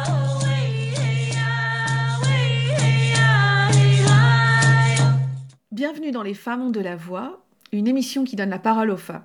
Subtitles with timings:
[5.72, 9.24] Bienvenue dans Les femmes de la voix, une émission qui donne la parole aux femmes.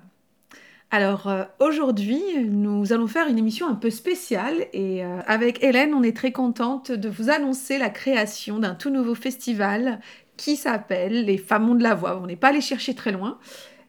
[0.90, 5.94] Alors euh, aujourd'hui, nous allons faire une émission un peu spéciale et euh, avec Hélène,
[5.94, 10.00] on est très contente de vous annoncer la création d'un tout nouveau festival
[10.36, 12.20] qui s'appelle Les Femmes de la Voix.
[12.22, 13.38] On n'est pas allé chercher très loin,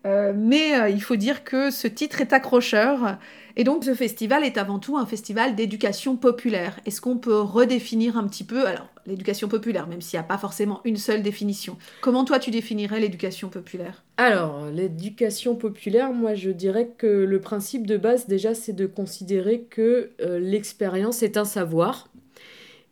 [0.06, 3.18] euh, mais il faut dire que ce titre est accrocheur
[3.56, 6.80] et donc ce festival est avant tout un festival d'éducation populaire.
[6.86, 10.38] Est-ce qu'on peut redéfinir un petit peu alors l'éducation populaire, même s'il n'y a pas
[10.38, 14.04] forcément une seule définition Comment toi tu définirais l'éducation populaire?
[14.18, 19.62] Alors l'éducation populaire, moi je dirais que le principe de base déjà c'est de considérer
[19.70, 22.08] que euh, l'expérience est un savoir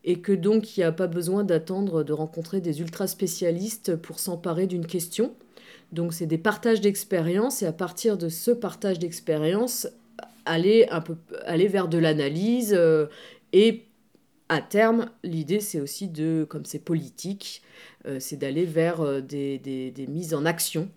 [0.04, 4.20] et que donc il n'y a pas besoin d'attendre de rencontrer des ultra spécialistes pour
[4.20, 5.34] s'emparer d'une question.
[5.92, 9.88] Donc c'est des partages d'expérience et à partir de ce partage d'expérience,
[10.46, 10.88] aller,
[11.46, 13.08] aller vers de l'analyse euh,
[13.54, 13.86] et
[14.50, 17.62] à terme, l'idée c'est aussi de, comme c'est politique,
[18.06, 20.90] euh, c'est d'aller vers euh, des, des, des, mises en action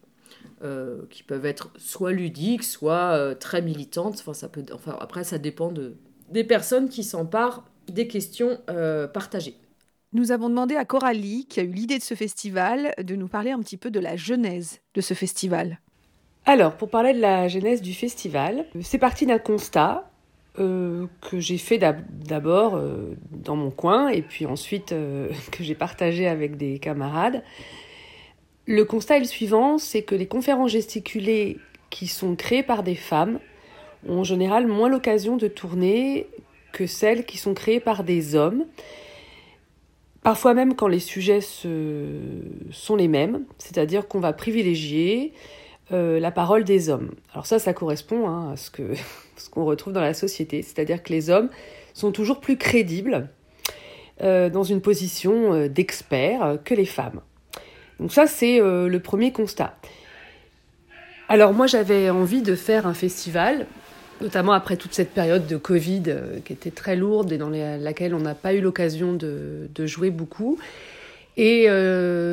[1.11, 4.15] qui peuvent être soit ludiques, soit très militantes.
[4.21, 5.95] Enfin, ça peut, enfin, après, ça dépend de,
[6.31, 8.59] des personnes qui s'emparent des questions
[9.13, 9.55] partagées.
[10.13, 13.51] Nous avons demandé à Coralie, qui a eu l'idée de ce festival, de nous parler
[13.51, 15.81] un petit peu de la genèse de ce festival.
[16.47, 20.09] Alors, pour parler de la genèse du festival, c'est parti d'un constat
[20.61, 25.75] euh, que j'ai fait d'abord euh, dans mon coin et puis ensuite euh, que j'ai
[25.75, 27.43] partagé avec des camarades.
[28.67, 31.59] Le constat est le suivant, c'est que les conférences gesticulées
[31.91, 33.41] qui sont créées par des femmes
[34.07, 36.29] ont en général moins l'occasion de tourner
[36.75, 38.67] que celles qui sont créées par des hommes.
[40.23, 45.33] Parfois même quand les sujets sont les mêmes, c'est-à-dire qu'on va privilégier
[45.93, 47.11] euh, la parole des hommes.
[47.33, 48.95] Alors ça, ça correspond hein, à ce que
[49.37, 51.51] ce qu'on retrouve dans la société, c'est-à-dire que les hommes
[51.93, 53.29] sont toujours plus crédibles
[54.23, 57.21] euh, dans une position euh, d'expert que les femmes.
[58.01, 59.77] Donc ça, c'est le premier constat.
[61.29, 63.69] Alors moi, j'avais envie de faire un festival,
[64.21, 66.03] notamment après toute cette période de Covid
[66.45, 70.11] qui était très lourde et dans laquelle on n'a pas eu l'occasion de, de, jouer
[70.11, 70.59] beaucoup.
[71.37, 71.69] Et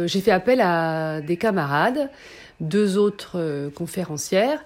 [0.06, 2.10] j'ai fait appel à des camarades
[2.62, 4.64] deux autres euh, conférencières.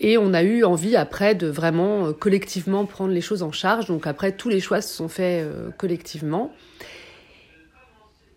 [0.00, 3.86] Et on a eu envie après de vraiment euh, collectivement prendre les choses en charge.
[3.86, 6.52] Donc après, tous les choix se sont faits euh, collectivement.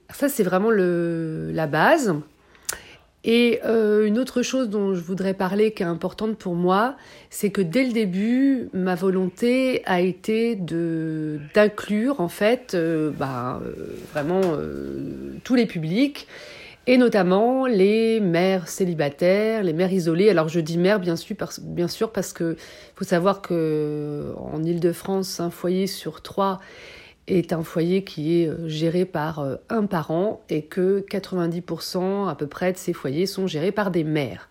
[0.10, 2.16] Ça, c'est vraiment le, la base.
[3.24, 6.96] Et une autre chose dont je voudrais parler qui est importante pour moi,
[7.30, 12.76] c'est que dès le début, ma volonté a été de d'inclure en fait
[13.20, 13.62] bah,
[14.12, 14.42] vraiment
[15.44, 16.28] tous les publics
[16.88, 20.30] et notamment les mères célibataires, les mères isolées.
[20.30, 22.58] Alors je dis mères bien sûr parce, bien sûr parce que
[22.96, 26.60] faut savoir que en Île-de-France, un foyer sur trois
[27.28, 32.36] est un foyer qui est euh, géré par euh, un parent et que 90% à
[32.36, 34.50] peu près de ces foyers sont gérés par des mères.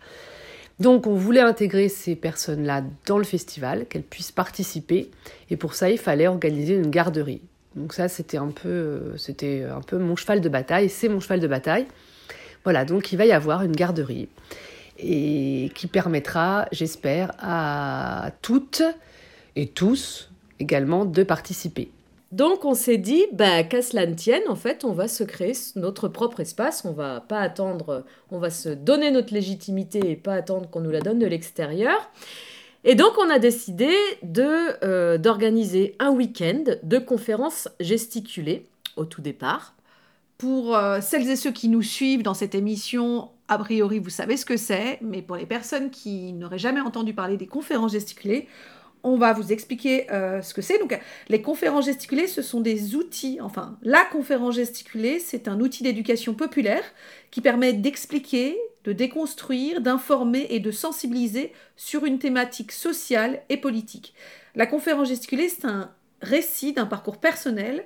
[0.78, 5.10] Donc on voulait intégrer ces personnes-là dans le festival, qu'elles puissent participer,
[5.50, 7.42] et pour ça il fallait organiser une garderie.
[7.76, 11.20] Donc ça c'était un peu, euh, c'était un peu mon cheval de bataille, c'est mon
[11.20, 11.87] cheval de bataille.
[12.64, 14.28] Voilà, donc il va y avoir une garderie
[15.02, 18.82] et qui permettra, j'espère, à toutes
[19.56, 21.91] et tous également de participer.
[22.32, 25.52] Donc on s'est dit, bah, qu'à cela ne tienne, en fait, on va se créer
[25.74, 30.34] notre propre espace, on va pas attendre, on va se donner notre légitimité et pas
[30.34, 32.10] attendre qu'on nous la donne de l'extérieur.
[32.84, 38.66] Et donc on a décidé de euh, d'organiser un week-end de conférences gesticulées
[38.96, 39.75] au tout départ.
[40.38, 44.38] Pour euh, celles et ceux qui nous suivent dans cette émission, a priori, vous savez
[44.38, 48.49] ce que c'est, mais pour les personnes qui n'auraient jamais entendu parler des conférences gesticulées,
[49.02, 50.79] on va vous expliquer euh, ce que c'est.
[50.79, 50.99] Donc,
[51.29, 53.38] les conférences gesticulées, ce sont des outils.
[53.41, 56.85] Enfin, la conférence gesticulée, c'est un outil d'éducation populaire
[57.31, 64.14] qui permet d'expliquer, de déconstruire, d'informer et de sensibiliser sur une thématique sociale et politique.
[64.55, 65.91] La conférence gesticulée, c'est un
[66.23, 67.85] récit d'un parcours personnel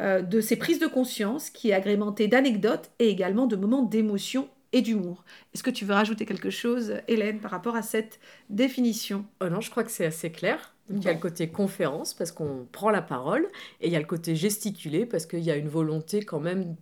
[0.00, 4.48] euh, de ces prises de conscience qui est agrémentée d'anecdotes et également de moments d'émotion
[4.76, 5.24] et d'humour.
[5.54, 8.20] Est-ce que tu veux rajouter quelque chose, Hélène, par rapport à cette
[8.50, 9.24] définition?
[9.40, 10.74] Oh Non, je crois que c'est assez clair.
[10.90, 13.48] Il y a le côté conférence parce qu'on prend la parole
[13.80, 16.76] et il y a le côté gesticulé parce qu'il y a une volonté quand même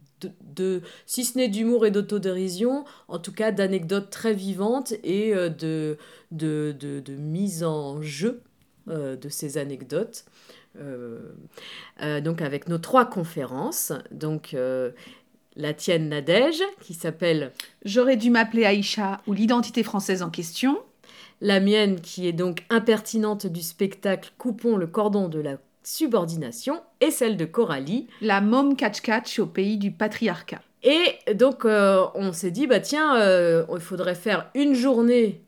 [0.55, 5.49] de, si ce n'est d'humour et d'autodérision, en tout cas d'anecdotes très vivantes et euh,
[5.49, 5.96] de,
[6.32, 8.43] de, de, mise en jeu
[8.88, 10.26] euh, de ces anecdotes.
[10.81, 11.20] Euh,
[12.02, 13.93] euh, donc avec nos trois conférences.
[14.11, 14.56] Donc
[15.56, 17.53] La tienne Nadège, qui s'appelle
[17.85, 20.79] J'aurais dû m'appeler Aïcha ou l'identité française en question.
[21.41, 26.83] La mienne, qui est donc impertinente du spectacle Coupons le cordon de la subordination.
[27.01, 28.09] Et celle de Coralie.
[28.21, 30.61] La môme catch-catch au pays du patriarcat.
[30.83, 35.41] Et donc, euh, on s'est dit, bah tiens, euh, il faudrait faire une journée,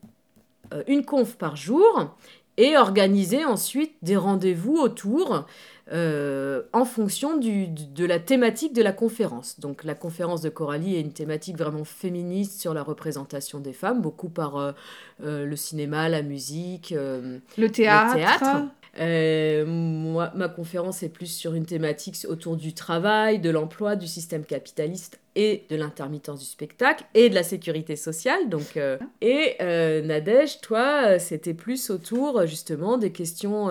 [0.73, 2.14] euh, une conf par jour,
[2.56, 5.47] et organiser ensuite des rendez-vous autour
[5.93, 9.61] en fonction du, de la thématique de la conférence.
[9.61, 14.03] Donc, la conférence de Coralie est une thématique vraiment féministe sur la représentation des femmes,
[14.03, 14.75] beaucoup par
[15.21, 18.15] le cinéma, la musique, le théâtre.
[18.15, 18.67] Le théâtre.
[18.99, 24.06] Euh, moi, ma conférence est plus sur une thématique autour du travail, de l'emploi, du
[24.06, 28.49] système capitaliste et de l'intermittence du spectacle et de la sécurité sociale.
[28.49, 33.69] Donc, euh, et euh, Nadège, toi, c'était plus autour justement des questions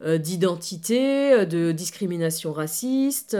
[0.00, 3.36] d'identité, de discrimination raciste,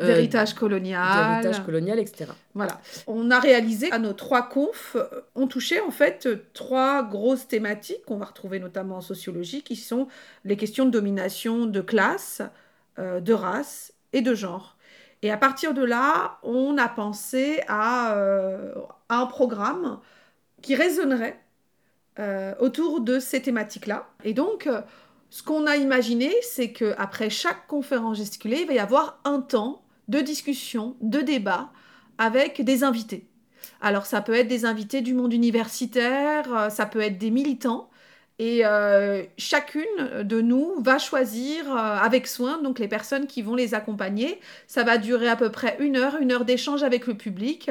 [0.00, 2.30] d'héritage colonial, d'héritage colonial, etc.
[2.54, 2.80] Voilà.
[3.06, 4.96] On a réalisé à nos trois confs,
[5.34, 10.08] on touchait en fait trois grosses thématiques qu'on va retrouver notamment en sociologie, qui sont
[10.44, 12.42] les questions de domination de classe,
[12.96, 14.77] de race et de genre.
[15.22, 18.74] Et à partir de là, on a pensé à, euh,
[19.08, 19.98] un programme
[20.62, 21.40] qui résonnerait
[22.18, 24.08] euh, autour de ces thématiques-là.
[24.24, 24.80] Et donc, euh,
[25.30, 29.82] ce qu'on a imaginé, c'est qu'après chaque conférence gesticulée, il va y avoir un temps
[30.08, 31.70] de discussion, de débat
[32.16, 33.28] avec des invités.
[33.80, 37.90] Alors ça peut être des invités du monde universitaire, ça peut être des militants,
[38.38, 43.56] et euh, chacune de nous va choisir euh, avec soin donc les personnes qui vont
[43.56, 44.40] les accompagner.
[44.68, 47.70] Ça va durer à peu près une heure, une heure d'échange avec le public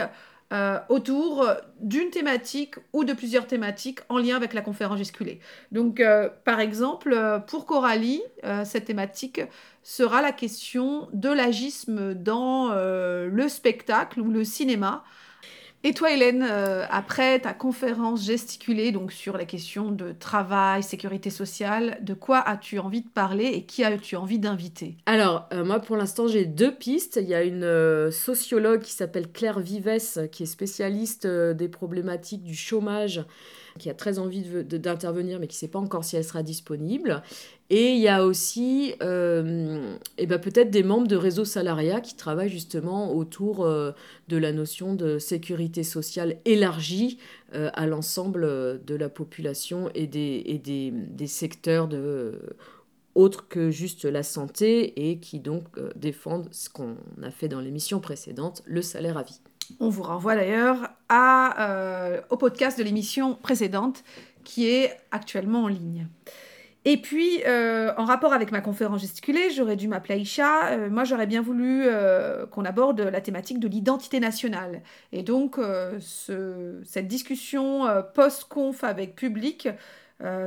[0.51, 1.47] euh, autour
[1.79, 5.39] d'une thématique ou de plusieurs thématiques en lien avec la conférence gesculée.
[5.71, 6.01] Donc
[6.43, 7.17] par exemple,
[7.47, 8.21] pour Coralie,
[8.63, 9.41] cette thématique
[9.83, 15.03] sera la question de l'agisme dans le spectacle ou le cinéma.
[15.87, 21.29] Et toi, Hélène, euh, après ta conférence gesticulée donc sur la question de travail, sécurité
[21.29, 24.97] sociale, de quoi as-tu envie de parler et qui as-tu envie d'inviter?
[25.05, 27.17] Alors, euh, moi, pour l'instant, j'ai deux pistes.
[27.21, 32.43] Il y a une euh, sociologue qui s'appelle Claire Vives, qui est spécialiste des problématiques
[32.43, 33.23] du chômage
[33.77, 37.21] qui a très envie d'intervenir, mais qui ne sait pas encore si elle sera disponible.
[37.69, 42.15] Et il y a aussi euh, eh ben peut-être des membres de réseau salariat qui
[42.15, 43.91] travaillent justement autour euh,
[44.29, 47.17] de la notion de sécurité sociale élargie
[47.53, 48.41] euh, à l'ensemble
[48.85, 52.39] de la population et des, et des, des secteurs de,
[53.15, 55.65] autres que juste la santé et qui donc
[55.95, 59.41] défendent ce qu'on a fait dans l'émission précédente, le salaire à vie.
[59.79, 64.03] On vous renvoie d'ailleurs euh, au podcast de l'émission précédente
[64.43, 66.07] qui est actuellement en ligne.
[66.85, 70.69] Et puis, euh, en rapport avec ma conférence gesticulée, j'aurais dû m'appeler Aïcha.
[70.69, 71.85] Euh, moi, j'aurais bien voulu
[72.51, 74.81] qu'on aborde la thématique de l'identité nationale.
[75.11, 75.59] Et donc,
[75.99, 79.67] cette discussion post-conf avec public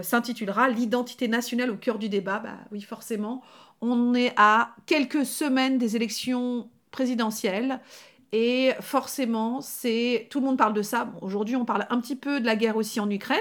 [0.03, 2.39] s'intitulera L'identité nationale au cœur du débat.
[2.39, 3.43] Bah oui, forcément,
[3.83, 7.81] on est à quelques semaines des élections présidentielles
[8.33, 11.13] et forcément, c'est tout le monde parle de ça.
[11.21, 13.39] Aujourd'hui, on parle un petit peu de la guerre aussi en Ukraine,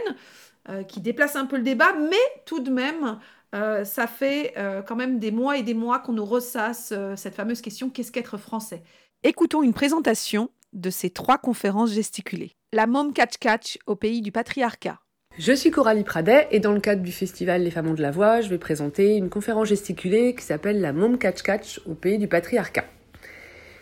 [0.69, 3.19] euh, qui déplace un peu le débat, mais tout de même,
[3.55, 7.35] euh, ça fait euh, quand même des mois et des mois qu'on nous ressasse cette
[7.35, 8.83] fameuse question qu'est-ce qu'être français?
[9.23, 12.55] Écoutons une présentation de ces trois conférences gesticulées.
[12.73, 14.99] La Mom Catch Catch au pays du patriarcat.
[15.37, 18.41] Je suis Coralie Pradet et dans le cadre du festival Les Femmes de la Voix,
[18.41, 22.27] je vais présenter une conférence gesticulée qui s'appelle La Mom Catch Catch au pays du
[22.27, 22.85] patriarcat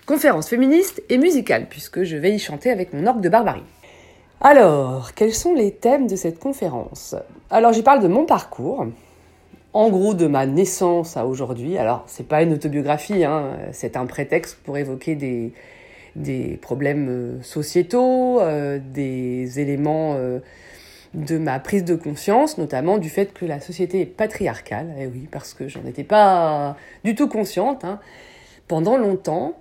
[0.07, 3.63] conférence féministe et musicale, puisque je vais y chanter avec mon orgue de barbarie.
[4.39, 7.15] Alors, quels sont les thèmes de cette conférence?
[7.49, 8.87] Alors, j'y parle de mon parcours,
[9.73, 11.77] en gros de ma naissance à aujourd'hui.
[11.77, 15.51] Alors, c'est pas une autobiographie, hein, c'est un prétexte pour évoquer des,
[16.15, 20.39] des problèmes euh, sociétaux, euh, des éléments euh,
[21.15, 24.87] de ma prise de conscience, notamment du fait que la société est patriarcale.
[24.97, 27.83] Et eh oui, parce que j'en étais pas du tout consciente.
[27.83, 27.99] Hein.
[28.67, 29.55] Pendant longtemps,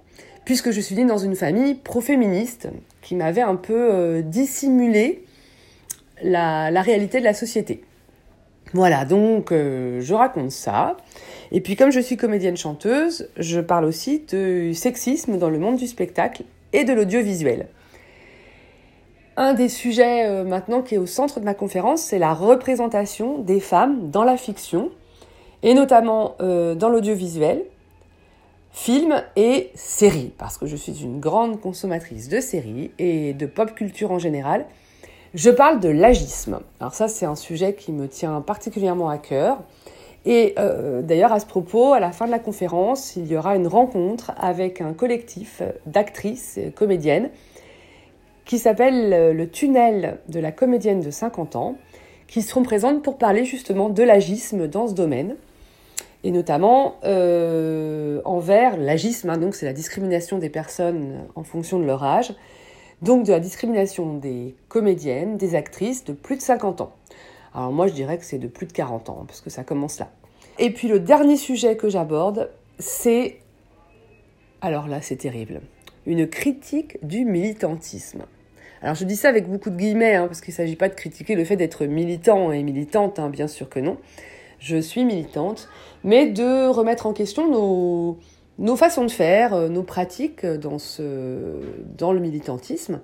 [0.47, 2.69] puisque je suis née dans une famille pro-féministe
[3.03, 5.25] qui m'avait un peu euh, dissimulé
[6.23, 7.83] la, réalité de la société.
[8.73, 10.97] Voilà, donc euh, je raconte ça.
[11.51, 15.77] Et puis comme je suis comédienne chanteuse, je parle aussi de sexisme dans le monde
[15.77, 17.67] du spectacle et de l'audiovisuel.
[19.37, 23.39] Un des sujets euh, maintenant qui est au centre de ma conférence, c'est la représentation
[23.39, 24.91] des femmes dans la fiction,
[25.65, 27.65] et notamment dans l'audiovisuel,
[28.77, 33.75] films et séries, parce que je suis une grande consommatrice de séries et de pop
[33.75, 34.67] culture en général.
[35.33, 36.61] Je parle de l'agisme.
[36.79, 39.63] Alors ça, c'est un sujet qui me tient particulièrement à cœur
[40.27, 43.57] Et euh, d'ailleurs, à ce propos, à la fin de la conférence, il y aura
[43.57, 47.31] une rencontre avec un collectif d'actrices comédiennes
[48.45, 51.77] qui s'appelle le tunnel de la comédienne de 50 ans,
[52.29, 55.35] qui seront présentes pour parler justement de l'agisme dans ce domaine,
[56.27, 61.85] et notamment euh, envers l'agisme, hein, donc c'est la discrimination des personnes en fonction de
[61.85, 62.35] leur âge,
[63.01, 66.93] donc de la discrimination des comédiennes, des actrices de plus de 50 ans.
[67.55, 70.01] Alors moi je dirais que c'est de plus de 40 ans, parce que ça commence
[70.01, 70.11] là.
[70.59, 73.37] Et puis le dernier sujet que j'aborde, c'est...
[74.61, 75.61] Alors là c'est terrible.
[76.07, 78.25] Une critique du militantisme.
[78.83, 80.95] Alors je dis ça avec beaucoup de guillemets, hein, parce qu'il ne s'agit pas de
[80.95, 83.97] critiquer le fait d'être militant et militante, hein, bien sûr que non.
[84.67, 85.69] Je suis militante,
[86.03, 88.19] mais de remettre en question
[88.59, 91.61] nos, façons de faire, euh, nos pratiques dans, ce,
[91.97, 93.01] dans le militantisme.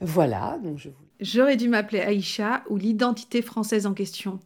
[0.00, 0.60] Voilà.
[0.62, 0.90] Donc je...
[1.18, 4.38] J'aurais dû m'appeler Aïcha ou l'identité française en question.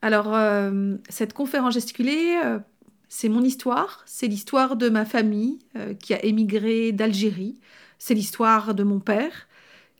[0.00, 2.60] Alors, euh, cette conférence gesticulée, euh,
[3.08, 5.58] c'est mon histoire, c'est l'histoire de ma famille
[5.98, 7.58] qui a émigré d'Algérie,
[7.98, 9.48] c'est l'histoire de mon père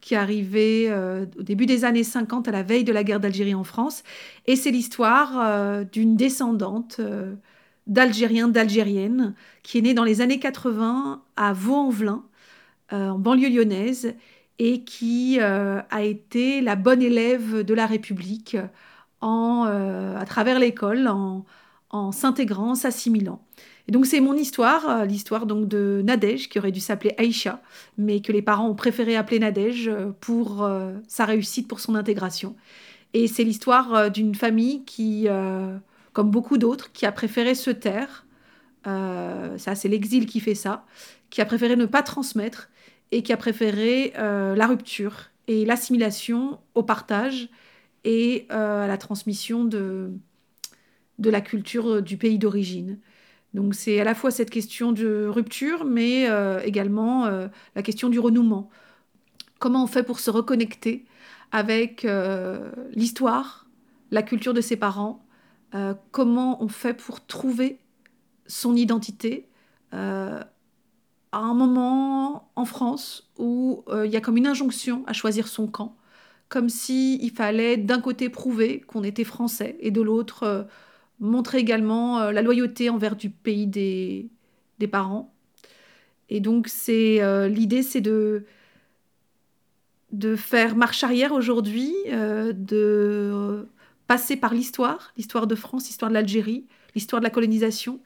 [0.02, 0.92] qui est arrivé
[1.38, 4.02] au début des années 50 à la veille de la guerre d'Algérie en France,
[4.46, 7.00] et c'est l'histoire d'une descendante
[7.86, 12.24] d'Algériens, d'Algériennes, qui est né dans les années 80 à Vaux-en-Velin,
[12.92, 14.14] euh, en banlieue lyonnaise,
[14.58, 18.56] et qui euh, a été la bonne élève de la République
[19.20, 21.44] en, euh, à travers l'école, en,
[21.90, 23.44] en s'intégrant, s'assimilant.
[23.88, 27.60] Et donc c'est mon histoire, l'histoire donc de Nadège, qui aurait dû s'appeler Aïcha,
[27.98, 30.68] mais que les parents ont préféré appeler Nadège pour
[31.08, 32.54] sa réussite, pour son intégration.
[33.12, 35.28] Et c'est l'histoire d'une famille qui
[36.12, 38.26] comme beaucoup d'autres, qui a préféré se taire.
[38.86, 40.84] Euh, ça, c'est l'exil qui fait ça,
[41.30, 42.70] qui a préféré ne pas transmettre
[43.10, 47.48] et qui a préféré euh, la rupture et l'assimilation au partage
[48.04, 50.10] et euh, à la transmission de,
[51.18, 52.98] de la culture du pays d'origine.
[53.54, 56.26] Donc c'est à la fois cette question de rupture, mais
[56.64, 58.70] également la question du renouement.
[59.58, 61.04] Comment on fait pour se reconnecter
[61.50, 62.06] avec
[62.94, 63.66] l'histoire,
[64.10, 65.22] la culture de ses parents,
[65.74, 67.78] euh, comment on fait pour trouver
[68.46, 69.48] son identité
[69.94, 70.40] euh,
[71.32, 75.48] à un moment en France où euh, il y a comme une injonction à choisir
[75.48, 75.96] son camp,
[76.50, 80.66] comme s'il fallait d'un côté prouver qu'on était français et de l'autre
[81.20, 84.28] montrer également la loyauté envers du pays des,
[84.78, 85.32] des parents.
[86.28, 88.44] Et donc c'est l'idée, c'est de
[90.12, 93.66] de faire marche arrière aujourd'hui, de
[94.06, 98.00] passer par l'histoire, l'histoire de France, l'histoire de l'Algérie, l'histoire de la colonisation,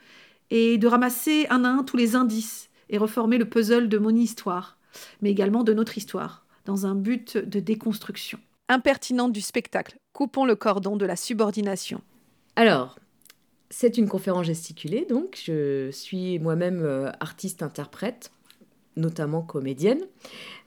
[0.50, 4.14] et de ramasser un à un tous les indices et reformer le puzzle de mon
[4.14, 4.78] histoire,
[5.20, 8.38] mais également de notre histoire, dans un but de déconstruction.
[8.68, 12.00] Impertinente du spectacle, coupons le cordon de la subordination.
[12.56, 12.96] Alors,
[13.70, 18.32] c'est une conférence gesticulée, donc je suis moi-même euh, artiste-interprète
[18.96, 20.00] notamment comédienne.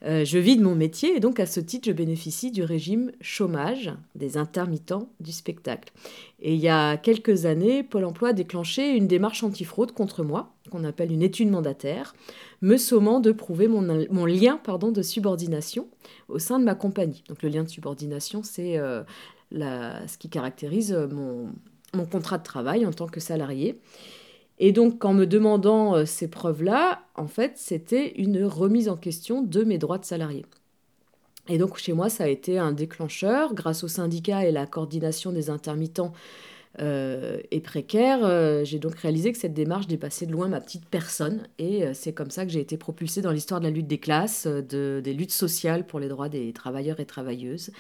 [0.06, 3.12] Euh, je vis de mon métier et donc à ce titre, je bénéficie du régime
[3.22, 5.92] chômage des intermittents du spectacle.
[6.40, 10.54] Et il y a quelques années, Pôle Emploi a déclenché une démarche antifraude contre moi,
[10.70, 12.14] qu'on appelle une étude mandataire,
[12.62, 15.88] me sommant de prouver mon, lien pardon, de subordination
[16.28, 17.24] au sein de ma compagnie.
[17.28, 19.04] Donc le lien de subordination, c'est euh,
[19.52, 21.50] ce qui caractérise mon,
[21.94, 23.80] mon contrat de travail en tant que salarié.
[24.60, 29.42] Et donc, en me demandant euh, ces preuves-là, en fait, c'était une remise en question
[29.42, 30.46] de mes droits de salarié.
[31.48, 33.54] Et donc, chez moi, ça a été un déclencheur.
[33.54, 36.14] Grâce au syndicat et la coordination des intermittents
[36.80, 40.86] euh, et précaires, euh, j'ai donc réalisé que cette démarche dépassait de loin ma petite
[40.86, 41.48] personne.
[41.58, 44.48] Et c'est comme ça que j'ai été propulsée dans l'histoire de la lutte des classes,
[44.48, 47.72] de, des luttes sociales pour les droits des travailleurs et travailleuses,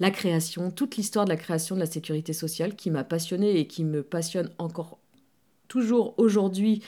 [0.00, 3.66] la création, toute l'histoire de la création de la sécurité sociale qui m'a passionnée et
[3.66, 4.98] qui me passionne encore
[5.68, 6.82] toujours aujourd'hui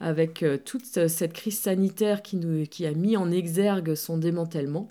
[0.00, 4.88] avec euh, toute cette crise sanitaire qui, nous, qui a mis en exergue son démantèlement.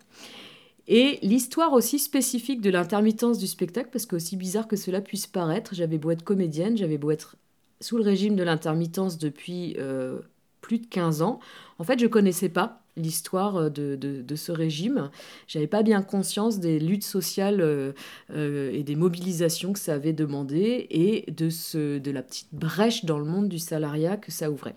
[0.88, 5.74] Et l'histoire aussi spécifique de l'intermittence du spectacle, parce qu'aussi bizarre que cela puisse paraître,
[5.74, 7.38] j'avais beau être comédienne, j'avais beau être
[7.80, 10.20] sous le régime de l'intermittence depuis euh,
[10.62, 11.40] plus de 15 ans.
[11.80, 15.10] En fait, je ne connaissais pas l'histoire euh, de, de, ce régime.
[15.48, 17.94] J'avais pas bien conscience des luttes sociales euh,
[18.30, 23.20] et des mobilisations que ça avait demandé et de, ce, de la petite brèche dans
[23.20, 24.76] le monde du salariat que ça ouvrait.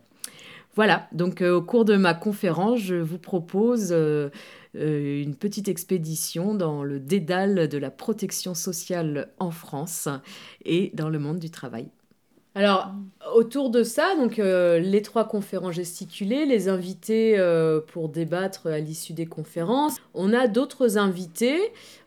[0.74, 3.94] Voilà, donc au cours de ma conférence, je vous propose
[4.78, 10.08] une petite expédition dans le dédale de la protection sociale en France
[10.64, 11.88] et dans le monde du travail.
[12.56, 12.94] Alors,
[13.34, 18.78] autour de ça, donc euh, les trois conférences gesticulées, les invités euh, pour débattre à
[18.78, 19.96] l'issue des conférences.
[20.14, 21.60] On a d'autres invités.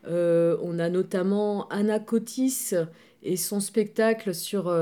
[0.07, 2.71] Euh, on a notamment Anna Cotis
[3.21, 4.75] et son spectacle sur,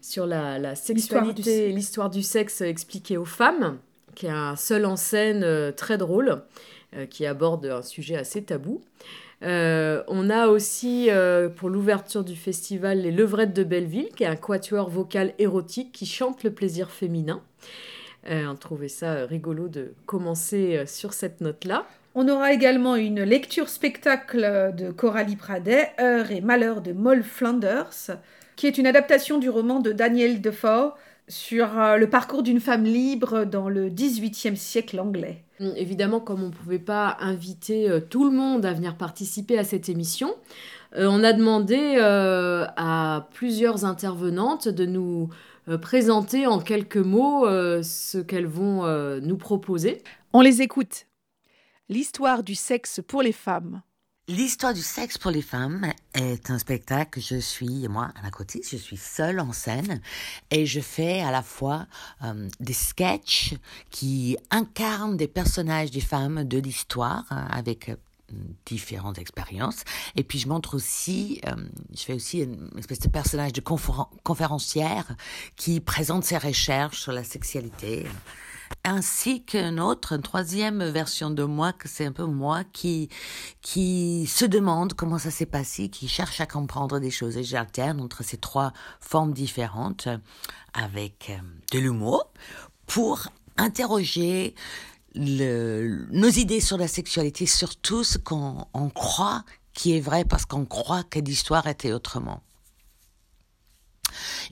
[0.00, 2.22] sur la, la sexualité, l'histoire du...
[2.22, 3.76] sexe expliqué aux femmes,
[4.14, 6.42] qui est un seul en scène très drôle,
[7.08, 8.80] qui aborde un sujet assez tabou.
[9.42, 14.28] Euh, on a aussi, euh, pour l'ouverture du festival, les Levrettes de Belleville, qui est
[14.28, 17.42] un quatuor vocal érotique qui chante le plaisir féminin.
[18.28, 21.86] Euh, on trouvait ça rigolo de commencer sur cette note-là.
[22.14, 28.10] On aura également une lecture spectacle de Coralie Pradet, Heure et Malheur de Moll Flanders,
[28.56, 30.92] qui est une adaptation du roman de Daniel Defoe
[31.28, 35.44] sur le parcours d'une femme libre dans le XVIIIe siècle anglais.
[35.60, 39.58] Hum, évidemment, comme on ne pouvait pas inviter euh, tout le monde à venir participer
[39.58, 40.34] à cette émission,
[40.96, 45.28] euh, on a demandé euh, à plusieurs intervenantes de nous
[45.82, 48.82] présenter en quelques mots ce qu'elles vont
[49.20, 50.02] nous proposer.
[50.32, 51.06] On les écoute.
[51.88, 53.82] L'histoire du sexe pour les femmes.
[54.30, 58.60] L'histoire du sexe pour les femmes est un spectacle je suis, moi, à la côté,
[58.62, 60.00] je suis seule en scène
[60.52, 61.88] et je fais à la fois
[62.22, 63.54] euh, des sketchs
[63.90, 67.96] qui incarnent des personnages des femmes de l'histoire hein, avec euh,
[68.66, 69.82] différentes expériences.
[70.14, 71.56] Et puis je montre aussi, euh,
[71.92, 75.16] je fais aussi une espèce de personnage de conférencière
[75.56, 78.06] qui présente ses recherches sur la sexualité
[78.84, 83.08] ainsi qu'une autre, une troisième version de moi, que c'est un peu moi qui,
[83.62, 87.36] qui se demande comment ça s'est passé, qui cherche à comprendre des choses.
[87.36, 90.08] Et j'alterne entre ces trois formes différentes
[90.72, 91.38] avec euh,
[91.72, 92.30] de l'humour
[92.86, 94.54] pour interroger
[95.14, 101.02] nos idées sur la sexualité, surtout ce qu'on croit qui est vrai parce qu'on croit
[101.02, 102.42] que l'histoire était autrement.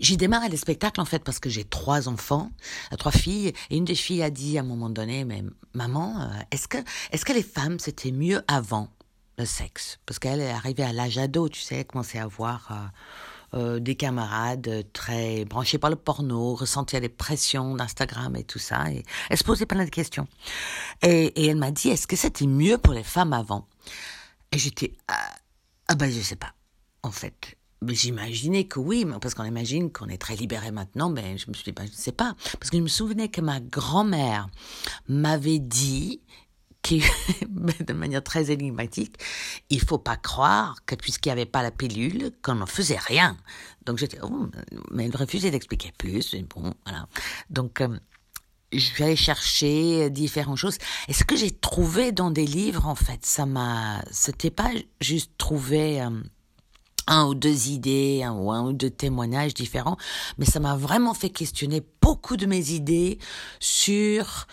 [0.01, 2.51] J'ai démarré le spectacle en fait parce que j'ai trois enfants,
[2.93, 5.43] euh, trois filles, et une des filles a dit à un moment donné, mais
[5.75, 8.89] maman, euh, est-ce que, les femmes c'était mieux avant
[9.37, 9.99] le sexe?
[10.07, 12.91] Parce qu'elle est arrivée à l'âge ado, tu sais, elle commençait à avoir
[13.55, 18.91] euh, des camarades très branchés par le porno, ressentir des pressions d'Instagram et tout ça,
[18.91, 20.27] et elle se posait plein de questions.
[21.03, 23.67] Et, et elle m'a dit, est-ce que c'était mieux pour les femmes avant?
[24.53, 25.35] Et j'étais, ah,
[25.89, 26.55] ah ben je sais pas,
[27.03, 27.58] en fait.
[27.87, 31.65] J'imaginais que oui, parce qu'on imagine qu'on est très libéré maintenant, mais je me suis
[31.65, 32.35] dit, ben, je ne sais pas.
[32.59, 34.49] Parce que je me souvenais que ma grand-mère
[35.09, 36.21] m'avait dit,
[36.83, 37.03] qui,
[37.81, 39.17] de manière très énigmatique,
[39.71, 43.37] il faut pas croire que puisqu'il n'y avait pas la pilule, qu'on ne faisait rien.
[43.85, 44.49] Donc j'étais, oh,
[44.91, 47.09] mais elle refusait d'expliquer plus, bon, voilà.
[47.51, 47.99] Donc, euh,
[48.73, 50.79] je allée chercher différentes choses.
[51.09, 55.33] Et ce que j'ai trouvé dans des livres, en fait, ça m'a, c'était pas juste
[55.39, 56.11] trouver, euh,
[57.09, 59.97] un ou deux idées un, ou un ou deux témoignages différents,
[60.39, 63.19] mais ça m'a vraiment fait questionner beaucoup de mes idées
[63.59, 64.47] sur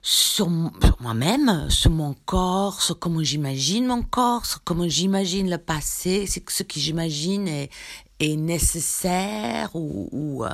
[0.00, 6.26] sur, moi-même, sur mon corps, sur comment j'imagine mon corps, sur comment j'imagine le passé,
[6.26, 7.70] ce que j'imagine est,
[8.20, 10.50] est nécessaire ou, ou euh,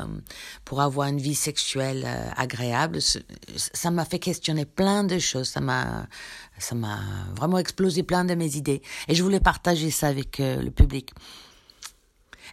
[0.64, 2.98] pour avoir une vie sexuelle euh, agréable.
[3.57, 5.48] Ça m'a fait questionner plein de choses.
[5.48, 6.07] Ça m'a
[6.59, 7.00] ça m'a
[7.35, 11.11] vraiment explosé plein de mes idées et je voulais partager ça avec euh, le public.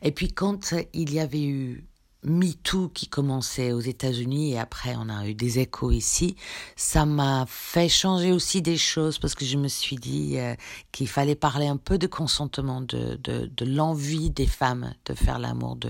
[0.01, 1.83] Et puis quand il y avait eu
[2.23, 6.35] MeToo qui commençait aux États-Unis et après on a eu des échos ici,
[6.75, 10.53] ça m'a fait changer aussi des choses parce que je me suis dit euh,
[10.91, 15.39] qu'il fallait parler un peu de consentement, de, de, de l'envie des femmes de faire
[15.39, 15.89] l'amour, de,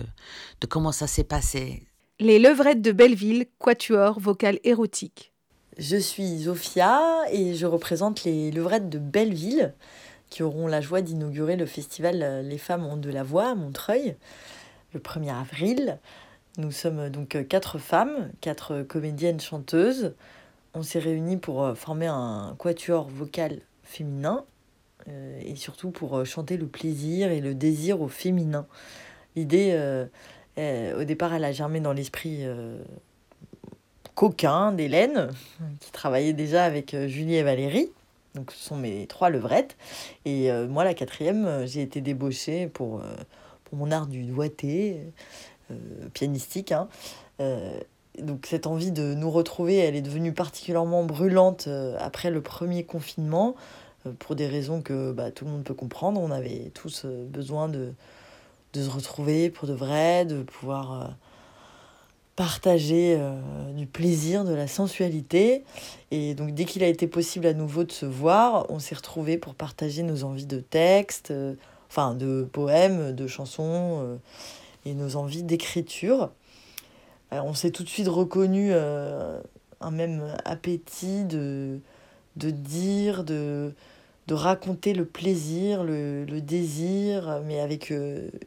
[0.61, 1.83] de comment ça s'est passé.
[2.19, 5.33] Les levrettes de Belleville, quatuor vocal érotique.
[5.77, 9.73] Je suis Zofia et je représente les levrettes de Belleville
[10.29, 13.55] qui auront la joie d'inaugurer le festival euh, Les femmes ont de la voix à
[13.55, 14.15] Montreuil
[14.93, 15.99] le 1er avril.
[16.57, 20.13] Nous sommes donc quatre femmes, quatre comédiennes chanteuses.
[20.73, 24.45] On s'est réunis pour euh, former un quatuor vocal féminin
[25.09, 28.65] euh, et surtout pour euh, chanter le plaisir et le désir au féminin.
[29.35, 29.73] L'idée,
[30.57, 32.45] au départ, elle a germé dans l'esprit
[34.13, 35.29] coquin d'Hélène,
[35.79, 37.89] qui travaillait déjà avec Julie et Valérie.
[38.35, 39.77] Donc ce sont mes trois levrettes.
[40.25, 43.01] Et moi, la quatrième, j'ai été débauchée pour,
[43.73, 44.99] mon art du doigté.
[45.71, 46.71] Euh, pianistique.
[46.71, 46.87] Hein.
[47.39, 47.79] Euh,
[48.19, 52.83] donc cette envie de nous retrouver, elle est devenue particulièrement brûlante euh, après le premier
[52.83, 53.55] confinement,
[54.17, 56.19] pour des raisons que bah, tout le monde peut comprendre.
[56.19, 57.93] On avait tous besoin de,
[58.73, 61.15] de se retrouver pour de vrai, de pouvoir
[62.35, 63.15] partager
[63.75, 65.63] du plaisir, de la sensualité.
[66.09, 69.37] Et donc dès qu'il a été possible à nouveau de se voir, on s'est retrouvés
[69.37, 71.31] pour partager nos envies de textes,
[71.91, 74.17] enfin de poèmes, de chansons
[74.85, 76.31] et nos envies d'écriture.
[77.31, 81.81] on s'est tout de suite reconnu un même appétit de,
[82.37, 83.73] dire, de,
[84.29, 87.93] raconter le plaisir, le, désir, mais avec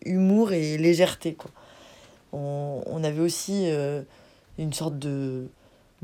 [0.06, 1.36] humour et légèreté.
[2.32, 3.68] On avait aussi
[4.56, 5.48] une sorte de,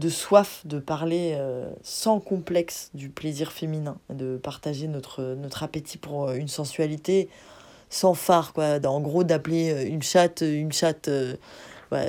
[0.01, 6.29] de soif de parler euh, sans complexe du plaisir féminin, de partager notre, appétit pour
[6.29, 7.29] euh, une sensualité
[7.91, 8.79] sans phare, quoi.
[8.87, 11.11] En gros, d'appeler euh, une chatte, une chatte,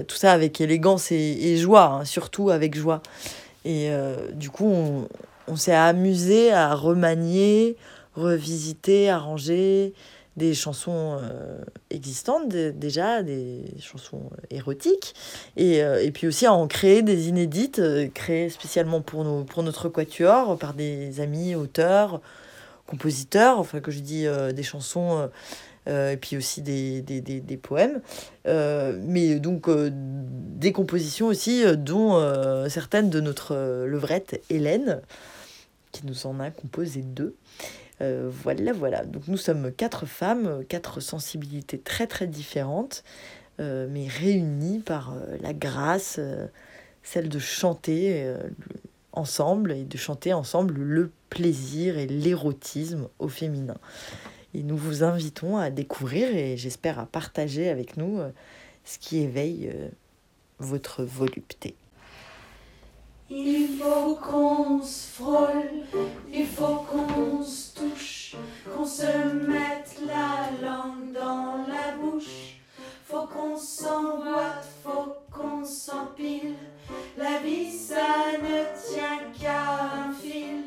[0.08, 3.02] tout ça avec élégance et, joie, hein, surtout avec joie.
[3.66, 3.92] Et
[4.34, 4.74] du coup,
[5.48, 7.76] on s'est amusé à remanier,
[8.16, 9.94] revisiter, arranger,
[10.38, 15.14] des chansons euh, existantes déjà, des chansons érotiques,
[15.58, 19.44] et, euh, et, puis aussi à en créer des inédites, euh, créées spécialement pour, nos,
[19.44, 22.22] pour notre quatuor, par des amis, auteurs,
[22.88, 25.30] compositeurs, enfin que je dis des chansons,
[25.88, 28.02] et puis aussi des, des, des, des poèmes,
[28.46, 32.20] mais donc des compositions aussi, dont
[32.68, 35.00] certaines de notre levrette Hélène,
[35.94, 37.34] qui nous en a composé deux.
[38.02, 39.06] Euh, voilà, voilà.
[39.06, 43.04] Donc nous sommes quatre femmes, quatre sensibilités très très différentes,
[43.60, 46.20] euh, mais réunies par euh, la grâce,
[47.04, 48.34] celle de chanter
[49.12, 53.78] ensemble et de chanter ensemble le plaisir et l'érotisme au féminin.
[54.54, 58.20] Et nous vous invitons à découvrir et j'espère à partager avec nous
[58.84, 59.72] ce qui éveille
[60.60, 61.76] votre volupté.
[63.34, 65.86] Il faut qu'on se frôle,
[66.34, 68.36] il faut qu'on se touche,
[68.76, 69.06] qu'on se
[69.48, 72.60] mette la langue dans la bouche.
[73.08, 76.56] Faut qu'on s'emboîte, faut qu'on s'empile.
[77.18, 80.64] La vie, ça ne tient qu'à un fil.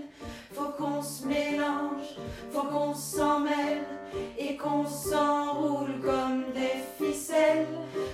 [0.52, 2.16] Faut qu'on se mélange,
[2.52, 3.82] faut qu'on s'en mêle
[4.38, 7.66] et qu'on s'enroule comme des ficelles.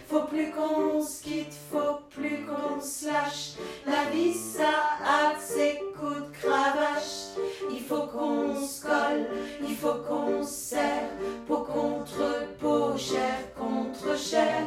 [0.09, 3.53] Faut plus qu'on se quitte, faut plus qu'on se lâche.
[3.87, 7.37] La vie, ça a ses coups de cravache.
[7.70, 9.27] Il faut qu'on se colle,
[9.68, 11.11] il faut qu'on se serre.
[11.46, 14.64] Peau contre peau, chair contre chair.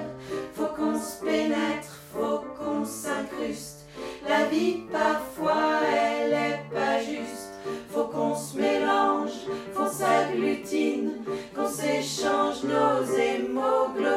[0.53, 3.87] Faut qu'on se pénètre, faut qu'on s'incruste.
[4.27, 7.53] La vie, parfois, elle est pas juste.
[7.89, 9.31] Faut qu'on se mélange,
[9.75, 11.11] qu'on s'agglutine,
[11.55, 14.12] qu'on s'échange nos hémoglobines.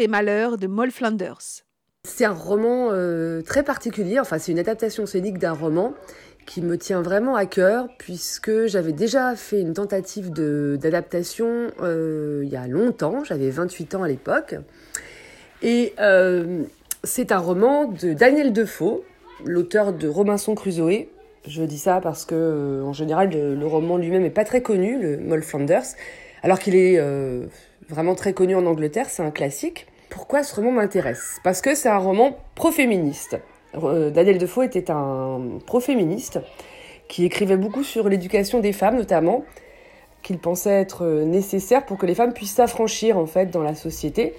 [0.00, 1.64] Et malheur de Moll Flanders.
[2.04, 5.94] C'est un roman euh, très particulier, enfin c'est une adaptation scénique d'un roman
[6.46, 12.48] qui me tient vraiment à cœur puisque j'avais déjà fait une tentative d'adaptation euh, il
[12.48, 14.54] y a longtemps, j'avais 28 ans à l'époque.
[15.60, 16.62] Et euh,
[17.04, 19.02] c'est un roman de Daniel Defoe,
[19.44, 21.08] l'auteur de Robinson Crusoe.
[21.46, 25.18] Je dis ça parce que en général le, roman lui-même est pas très connu, le
[25.18, 25.84] Moll Flanders,
[26.42, 27.00] alors qu'il est
[27.88, 29.86] vraiment très connu en Angleterre, c'est un classique.
[30.10, 31.38] Pourquoi ce roman m'intéresse?
[31.44, 33.38] Parce que c'est un roman pro-féministe.
[33.74, 36.40] Euh, Daniel Defoe était un pro-féministe
[37.08, 39.44] qui écrivait beaucoup sur l'éducation des femmes notamment,
[40.22, 44.34] qu'il pensait être nécessaire pour que les femmes puissent s'affranchir en fait dans la société,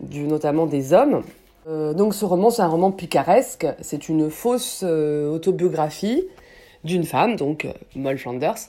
[0.00, 1.22] du, notamment des hommes.
[1.68, 6.26] Euh, donc ce roman, c'est un roman picaresque, c'est une fausse euh, autobiographie
[6.84, 8.68] d'une femme, donc Moll Flanders,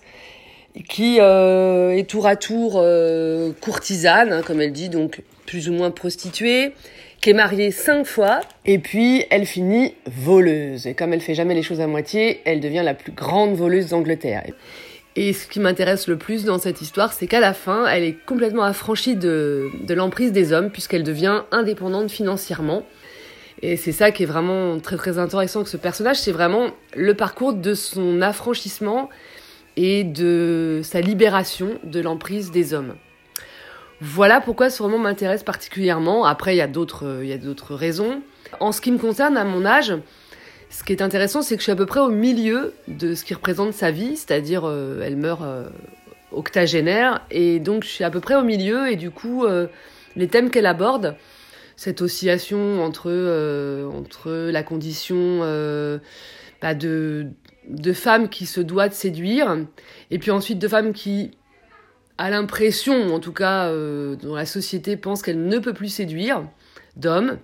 [0.83, 5.73] qui euh, est tour à tour euh, courtisane, hein, comme elle dit, donc plus ou
[5.73, 6.73] moins prostituée,
[7.21, 10.87] qui est mariée cinq fois, et puis elle finit voleuse.
[10.87, 13.89] Et comme elle fait jamais les choses à moitié, elle devient la plus grande voleuse
[13.89, 14.43] d'Angleterre.
[15.15, 18.15] Et ce qui m'intéresse le plus dans cette histoire, c'est qu'à la fin, elle est
[18.25, 22.83] complètement affranchie de, de l'emprise des hommes, puisqu'elle devient indépendante financièrement.
[23.61, 27.13] Et c'est ça qui est vraiment très très intéressant avec ce personnage, c'est vraiment le
[27.13, 29.09] parcours de son affranchissement
[29.77, 32.95] et de sa libération de l'emprise des hommes.
[34.01, 36.25] Voilà pourquoi ce roman m'intéresse particulièrement.
[36.25, 38.21] Après, il y a d'autres, il y a d'autres raisons.
[38.59, 39.93] En ce qui me concerne, à mon âge,
[40.69, 43.25] ce qui est intéressant, c'est que je suis à peu près au milieu de ce
[43.25, 45.67] qui représente sa vie, c'est-à-dire euh, elle meurt euh,
[46.31, 49.67] octogénaire, et donc je suis à peu près au milieu, et du coup, euh,
[50.15, 51.15] les thèmes qu'elle aborde,
[51.75, 55.99] cette oscillation entre, euh, la condition euh,
[56.61, 57.27] bah, de,
[57.69, 59.57] de femme qui se doit de séduire,
[60.11, 61.31] et puis ensuite de femme qui
[62.17, 66.43] a l'impression, en tout cas, euh, dont la société pense qu'elle ne peut plus séduire,
[66.95, 67.37] d'hommes,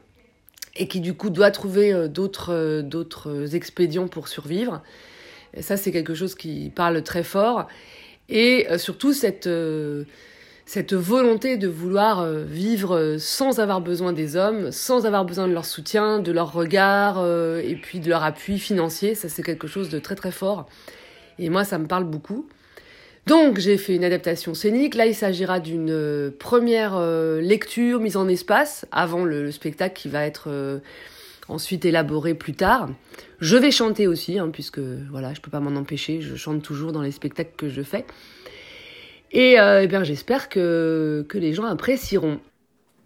[0.75, 4.81] et qui du coup doit trouver euh, d'autres euh, d'autres expédients pour survivre.
[5.61, 7.67] Ça, c'est quelque chose qui parle très fort.
[8.27, 9.49] Et euh, surtout, cette,
[10.65, 15.54] cette volonté de vouloir euh, vivre sans avoir besoin des hommes, sans avoir besoin de
[15.54, 19.15] leur soutien, de leur regard, euh, et puis de leur appui financier.
[19.15, 20.67] Ça, c'est quelque chose de très très fort.
[21.38, 22.47] Et moi, ça me parle beaucoup.
[23.25, 24.93] Donc, j'ai fait une adaptation scénique.
[24.93, 29.99] Là, il s'agira d'une euh, première euh, lecture mise en espace avant le, le spectacle
[29.99, 30.78] qui va être euh,
[31.47, 32.89] ensuite élaboré plus tard.
[33.39, 36.21] Je vais chanter aussi, hein, puisque voilà, je peux pas m'en empêcher.
[36.21, 38.06] Je chante toujours dans les spectacles que je fais.
[39.31, 42.39] Et, euh, eh j'espère que, que les gens apprécieront.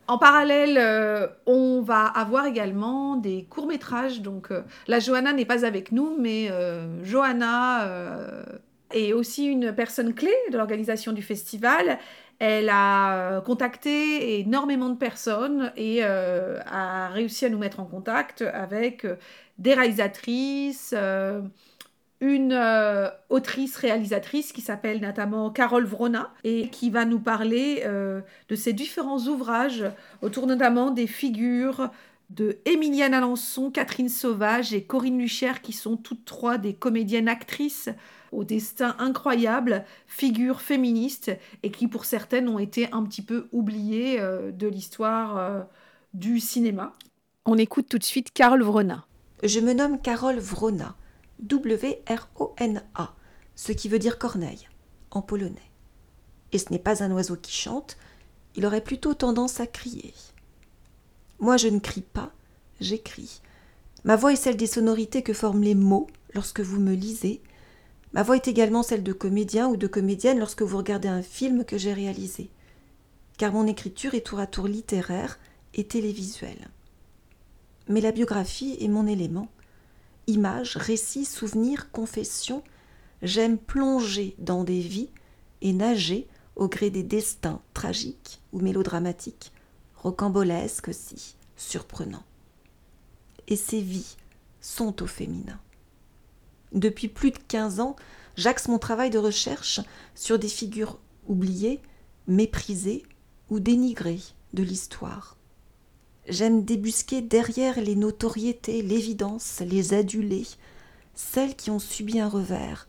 [0.08, 4.22] En parallèle, euh, on va avoir également des courts-métrages.
[4.22, 6.52] Donc, euh, la Johanna n'est pas avec nous, mais
[7.04, 7.88] Johanna
[8.92, 12.00] est aussi une personne clé de l'organisation du festival.
[12.40, 19.06] Elle a contacté énormément de personnes et a réussi à nous mettre en contact avec
[19.60, 20.96] des réalisatrices,
[22.22, 28.56] une euh, autrice-réalisatrice qui s'appelle notamment Carole Vrona et qui va nous parler euh, de
[28.56, 29.86] ses différents ouvrages
[30.22, 31.90] autour notamment des figures
[32.30, 37.90] de Émilienne Alençon, Catherine Sauvage et Corinne Lucher qui sont toutes trois des comédiennes actrices
[38.32, 41.32] au destin incroyable, figures féministes
[41.64, 45.62] et qui pour certaines ont été un petit peu oubliées euh, de l'histoire euh,
[46.14, 46.94] du cinéma.
[47.46, 49.06] On écoute tout de suite Carole Vrona.
[49.42, 50.96] Je me nomme Carole Vrona,
[51.42, 53.16] W-R-O-N-A,
[53.56, 54.68] ce qui veut dire corneille,
[55.12, 55.56] en polonais.
[56.52, 57.98] Et ce n'est pas un oiseau qui chante,
[58.56, 60.14] il aurait plutôt tendance à crier.
[61.40, 62.32] Moi, je ne crie pas,
[62.82, 63.42] j'écris.
[64.04, 67.42] Ma voix est celle des sonorités que forment les mots lorsque vous me lisez.
[68.14, 71.64] Ma voix est également celle de comédien ou de comédienne lorsque vous regardez un film
[71.64, 72.50] que j'ai réalisé.
[73.38, 75.40] Car mon écriture est tour à tour littéraire
[75.74, 76.70] et télévisuelle.
[77.88, 79.48] Mais la biographie est mon élément.
[80.30, 82.64] Images, récits, souvenirs, confessions,
[83.24, 85.10] j'aime plonger dans des vies
[85.62, 89.52] et nager au gré des destins tragiques ou mélodramatiques,
[89.96, 92.26] rocambolesques aussi, surprenants.
[93.48, 94.18] Et ces vies
[94.62, 95.60] sont au féminin.
[96.74, 97.96] Depuis plus de 15 ans,
[98.36, 99.82] j'axe mon travail de recherche
[100.14, 101.82] sur des figures oubliées,
[102.28, 103.02] méprisées
[103.50, 104.22] ou dénigrées
[104.54, 105.39] de l'histoire.
[106.30, 110.46] J'aime débusquer derrière les notoriétés, l'évidence, les adulés,
[111.16, 112.88] celles qui ont subi un revers,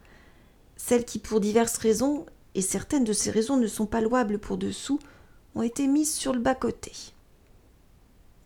[0.77, 4.59] celles qui, pour diverses raisons, et certaines de ces raisons ne sont pas louables pour
[4.59, 4.99] dessous,
[5.55, 6.93] ont été mises sur le bas-côté.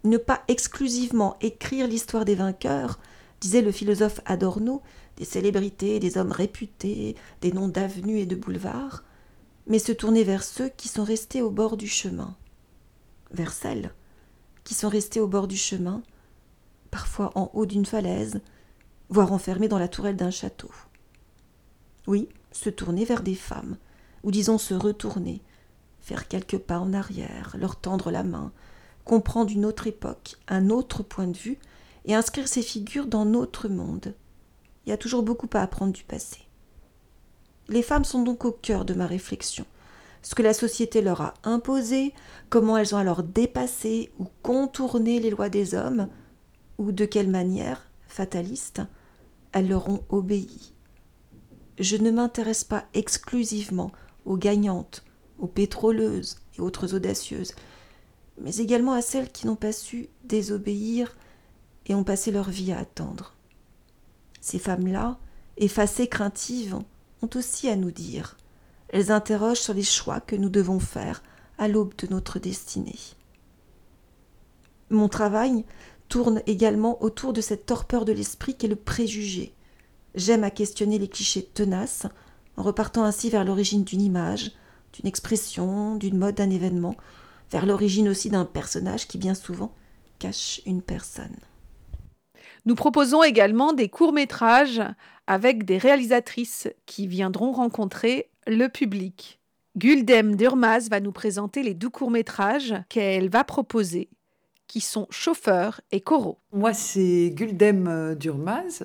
[0.04, 3.00] Ne pas exclusivement écrire l'histoire des vainqueurs,
[3.40, 4.80] disait le philosophe Adorno,
[5.16, 9.02] des célébrités, des hommes réputés, des noms d'avenues et de boulevards,
[9.66, 12.37] mais se tourner vers ceux qui sont restés au bord du chemin,
[13.33, 13.92] vers celles
[14.64, 16.03] qui sont restées au bord du chemin,
[16.90, 18.40] parfois en haut d'une falaise,
[19.09, 20.70] voire enfermées dans la tourelle d'un château.
[22.07, 23.77] Oui, se tourner vers des femmes,
[24.22, 25.42] ou disons se retourner,
[26.00, 28.53] faire quelques pas en arrière, leur tendre la main,
[29.05, 31.59] comprendre une autre époque, un autre point de vue,
[32.07, 34.14] et inscrire ces figures dans notre monde.
[34.85, 36.40] Il y a toujours beaucoup à apprendre du passé.
[37.68, 39.64] Les femmes sont donc au cœur de ma réflexion.
[40.25, 42.15] Ce que la société leur a imposé,
[42.49, 46.09] comment elles ont alors dépassé ou contourné les lois des hommes,
[46.79, 48.81] ou de quelle manière, fataliste,
[49.53, 50.73] elles leur ont obéi.
[51.79, 53.93] Je ne m'intéresse pas exclusivement
[54.25, 55.05] aux gagnantes,
[55.39, 57.53] aux pétroleuses et autres audacieuses,
[58.41, 61.15] mais également à celles qui n'ont pas su désobéir
[61.87, 63.35] et ont passé leur vie à attendre.
[64.41, 65.19] Ces femmes-là,
[65.59, 66.79] effacées, craintives,
[67.21, 68.39] ont aussi à nous dire.
[68.94, 71.24] Elles interrogent sur les choix que nous devons faire
[71.59, 73.00] à l'aube de notre destinée.
[74.88, 75.64] Mon travail
[76.09, 79.52] tourne également autour de cette torpeur de l'esprit qu'est le préjugé.
[80.14, 82.07] J'aime à questionner les clichés tenaces,
[82.57, 84.52] en repartant ainsi vers l'origine d'une image,
[84.92, 86.94] d'une expression, d'une mode, d'un événement,
[87.50, 89.74] vers l'origine aussi d'un personnage qui bien souvent
[90.20, 91.35] cache une personne.
[92.66, 94.81] Nous proposons également des courts-métrages
[95.27, 99.38] avec des réalisatrices qui viendront rencontrer le public.
[99.77, 104.09] Guldem Durmaz va nous présenter les deux courts-métrages qu'elle va proposer,
[104.66, 106.38] qui sont Chauffeur et Corot.
[106.53, 108.85] Moi, c'est Guldem Durmaz.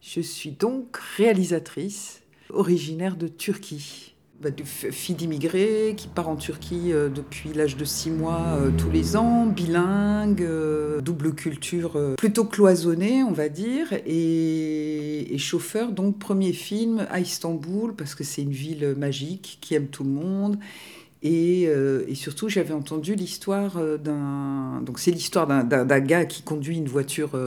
[0.00, 4.11] Je suis donc réalisatrice, originaire de Turquie.
[4.42, 8.72] Bah, de fille d'immigrés qui part en Turquie euh, depuis l'âge de 6 mois euh,
[8.76, 16.18] tous les ans, bilingue, euh, double culture plutôt cloisonnée, on va dire, et, chauffeur, donc
[16.18, 20.58] premier film à Istanbul, parce que c'est une ville magique qui aime tout le monde.
[21.22, 21.68] Et,
[22.14, 24.82] surtout, j'avais entendu l'histoire d'un.
[24.82, 27.38] Donc, c'est l'histoire d'un gars qui conduit une voiture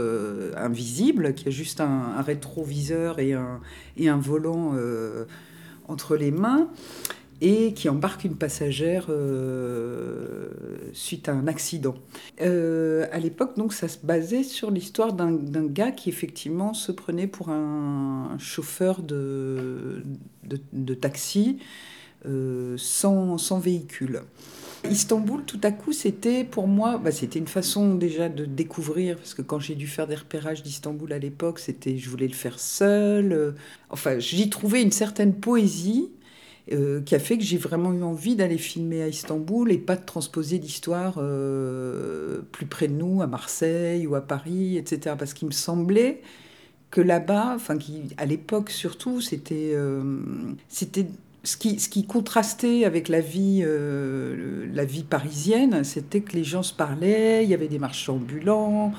[0.56, 3.60] invisible, qui a juste un, rétroviseur et un,
[3.98, 4.74] et un volant
[5.88, 6.70] entre les mains
[7.42, 10.48] et qui embarque une passagère euh,
[10.94, 11.96] suite à un accident.
[12.42, 17.28] Euh, à l'époque, donc, ça se basait sur l'histoire d'un gars qui effectivement se prenait
[17.28, 20.04] pour un, chauffeur de,
[20.74, 21.60] de, taxi
[22.26, 24.22] euh, sans, sans, véhicule.
[24.86, 29.34] Istanbul, tout à coup, c'était pour moi, bah, c'était une façon déjà de découvrir, parce
[29.34, 32.60] que quand j'ai dû faire des repérages d'Istanbul à l'époque, c'était, je voulais le faire
[32.60, 33.32] seul.
[33.34, 33.52] Euh,
[33.90, 36.12] enfin, j'y trouvais une certaine poésie
[36.72, 39.96] euh, qui a fait que j'ai vraiment eu envie d'aller filmer à Istanbul et pas
[39.96, 45.16] de transposer l'histoire euh, plus près de nous, à Marseille ou à Paris, etc.
[45.18, 46.22] Parce qu'il me semblait
[46.92, 47.78] que là-bas, enfin,
[48.18, 49.76] à l'époque surtout, c'était,
[50.70, 51.08] c'était
[51.46, 56.74] ce qui, contrastait avec la vie, euh, la vie parisienne, c'était que les gens se
[56.74, 58.94] parlaient, il y avait des marchands ambulants,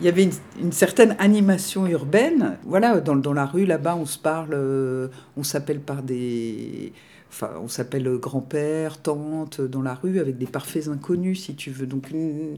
[0.00, 0.28] il y avait
[0.60, 2.58] une, certaine animation urbaine.
[2.64, 6.92] Voilà, dans, la rue, là-bas, on se parle, euh, on s'appelle par des...
[7.30, 11.86] Enfin, on s'appelle grand-père, tante, dans la rue, avec des parfaits inconnus, si tu veux.
[11.86, 12.56] Donc, une,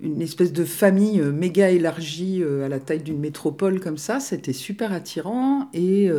[0.00, 4.52] une espèce de famille euh, méga élargie à la taille d'une métropole comme ça, c'était
[4.52, 5.68] super attirant.
[5.72, 6.10] Et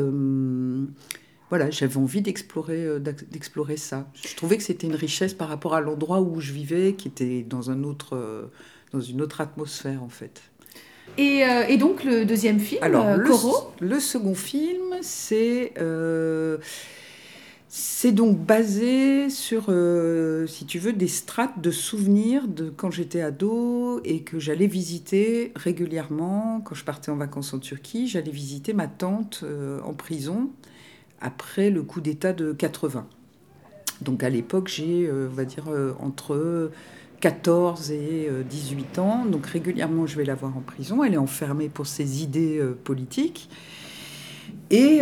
[1.54, 4.08] voilà, j'avais envie d'explorer, euh, d'explorer ça.
[4.28, 7.44] Je trouvais que c'était une richesse par rapport à l'endroit où je vivais, qui était
[7.44, 8.48] dans, un autre, euh,
[8.92, 10.42] dans une autre atmosphère en fait.
[11.20, 13.30] Et, euh, donc le deuxième film, Alors, le,
[13.82, 15.74] le, second film, c'est
[17.68, 19.66] c'est donc basé sur,
[20.48, 25.52] si tu veux, des strates de souvenirs de quand j'étais ado et que j'allais visiter
[25.56, 26.62] régulièrement.
[26.66, 29.44] Quand je partais en vacances en Turquie, j'allais visiter ma tante
[29.86, 30.50] en prison
[31.24, 33.08] après le coup d'État de 80.
[34.02, 36.72] Donc à l'époque, j'ai, euh, on va dire, euh, entre
[37.22, 39.26] 14 et 18 euh, ans.
[39.26, 41.04] Donc régulièrement, je vais la voir en prison.
[41.04, 43.50] Elle est enfermée pour ses idées politiques.
[44.70, 45.02] Et,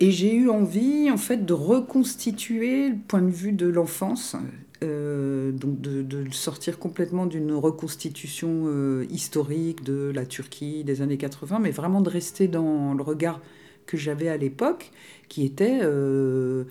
[0.00, 4.36] j'ai eu envie, en fait, de reconstituer le point de vue de l'enfance.
[4.80, 12.00] donc de, sortir complètement d'une reconstitution historique de la Turquie des années 80, mais vraiment
[12.00, 13.40] de rester dans le regard
[13.88, 14.92] que j'avais à l'époque,
[15.28, 16.64] qui était, euh,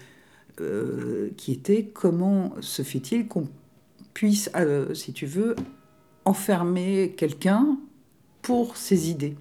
[0.62, 3.48] euh, qui était comment se fait-il qu'on
[4.14, 5.56] puisse, euh, si tu veux,
[6.24, 7.78] enfermer quelqu'un
[8.42, 9.36] pour ses idées.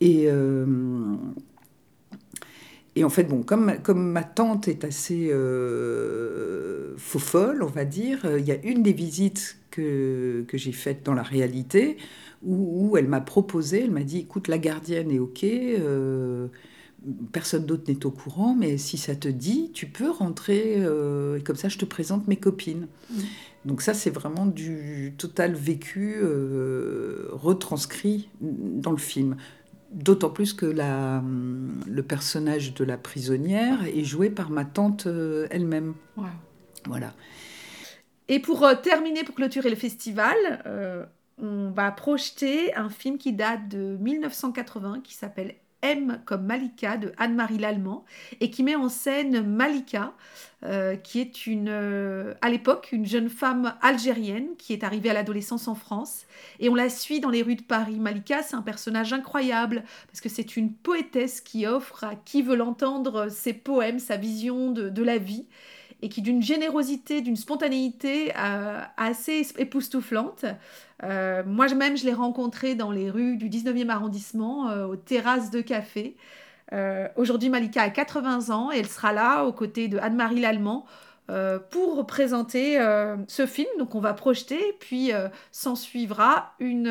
[0.00, 0.28] Et,
[2.96, 5.30] et en fait, bon, comme, comme ma tante est assez
[6.96, 11.04] faux folle, on va dire, il y a une des visites que, que j'ai faites
[11.04, 11.98] dans la réalité
[12.42, 16.48] où, elle m'a proposé, elle m'a dit, écoute, la gardienne est OK, euh,
[17.32, 21.42] personne d'autre n'est au courant, mais si ça te dit, tu peux rentrer, euh, et
[21.42, 22.86] comme ça je te présente mes copines.
[23.10, 23.20] Mm.
[23.64, 29.36] Donc ça, c'est vraiment du total vécu euh, retranscrit dans le film.
[29.90, 31.22] D'autant plus que la,
[31.86, 35.06] le personnage de la prisonnière est joué par ma tante
[35.50, 35.94] elle-même.
[36.86, 37.14] Voilà.
[38.28, 40.34] Et pour terminer, pour clôturer le festival,
[41.38, 47.12] on va projeter un film qui date de 1980 qui s'appelle M comme Malika de
[47.18, 48.04] Anne-Marie Lallemand
[48.40, 50.14] et qui met en scène Malika,
[50.64, 55.14] euh, qui est une, euh, à l'époque une jeune femme algérienne qui est arrivée à
[55.14, 56.26] l'adolescence en France
[56.58, 57.98] et on la suit dans les rues de Paris.
[57.98, 62.56] Malika, c'est un personnage incroyable parce que c'est une poétesse qui offre à qui veut
[62.56, 65.46] l'entendre ses poèmes, sa vision de la vie
[66.02, 70.44] et qui d'une générosité, d'une spontanéité euh, assez époustouflante.
[71.02, 75.60] Euh, moi-même, je l'ai rencontré dans les rues du 19e arrondissement, euh, aux terrasses de
[75.60, 76.16] café.
[76.72, 80.86] Euh, aujourd'hui, Malika a 80 ans et elle sera là aux côtés de Anne-Marie Lallemand
[81.72, 82.78] pour présenter
[83.26, 83.68] ce film.
[83.80, 85.10] Donc on va projeter, puis
[85.50, 86.86] s'en suivra une,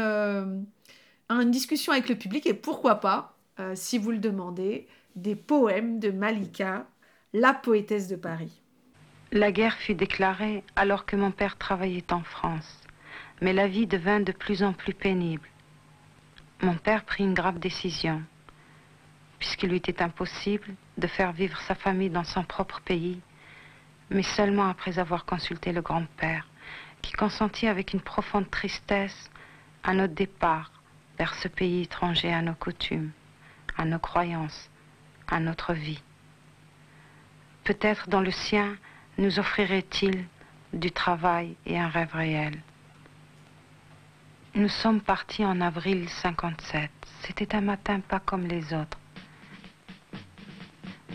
[1.29, 3.37] une discussion avec le public et pourquoi pas,
[3.75, 6.85] si vous le demandez, des poèmes de Malika,
[7.31, 8.61] la poétesse de Paris.
[9.31, 12.84] La guerre fut déclarée alors que mon père travaillait en France,
[13.41, 15.47] mais la vie devint de plus en plus pénible.
[16.61, 18.23] Mon père prit une grave décision
[19.39, 23.21] puisqu'il lui était impossible de faire vivre sa famille dans son propre pays,
[24.09, 26.47] mais seulement après avoir consulté le grand-père,
[27.01, 29.29] qui consentit avec une profonde tristesse
[29.83, 30.71] à notre départ
[31.17, 33.11] vers ce pays étranger à nos coutumes,
[33.77, 34.69] à nos croyances,
[35.27, 36.01] à notre vie.
[37.63, 38.75] Peut-être dans le sien
[39.17, 40.25] nous offrirait-il
[40.73, 42.59] du travail et un rêve réel.
[44.55, 46.89] Nous sommes partis en avril 57.
[47.21, 48.97] C'était un matin pas comme les autres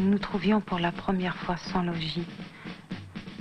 [0.01, 2.27] nous nous trouvions pour la première fois sans logis,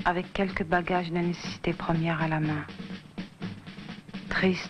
[0.04, 2.66] avec quelques bagages de nécessité première à la main.
[4.30, 4.70] Tristes,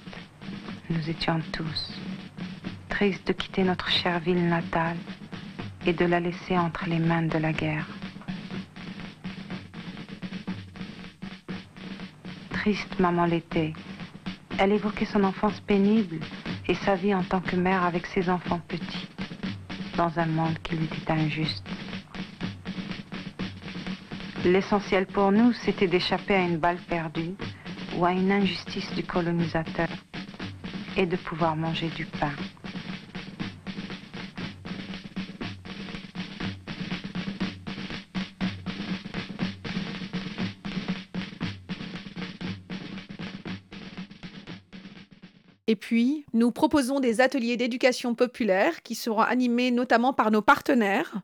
[0.89, 1.99] nous étions tous.
[2.89, 4.97] Tristes de quitter notre chère ville natale
[5.85, 7.87] et de la laisser entre les mains de la guerre.
[12.51, 13.73] Triste, maman l'était.
[14.61, 16.19] Elle évoquait son enfance pénible
[16.67, 19.07] et sa vie en tant que mère avec ses enfants petits,
[19.95, 21.63] dans un monde qui lui était injuste.
[24.43, 27.35] L'essentiel pour nous, c'était d'échapper à une balle perdue
[27.95, 29.87] ou à une injustice du colonisateur
[30.97, 32.33] et de pouvoir manger du pain.
[45.69, 51.21] Et puis, nous proposons des ateliers d'éducation populaire qui seront animés notamment par nos partenaires,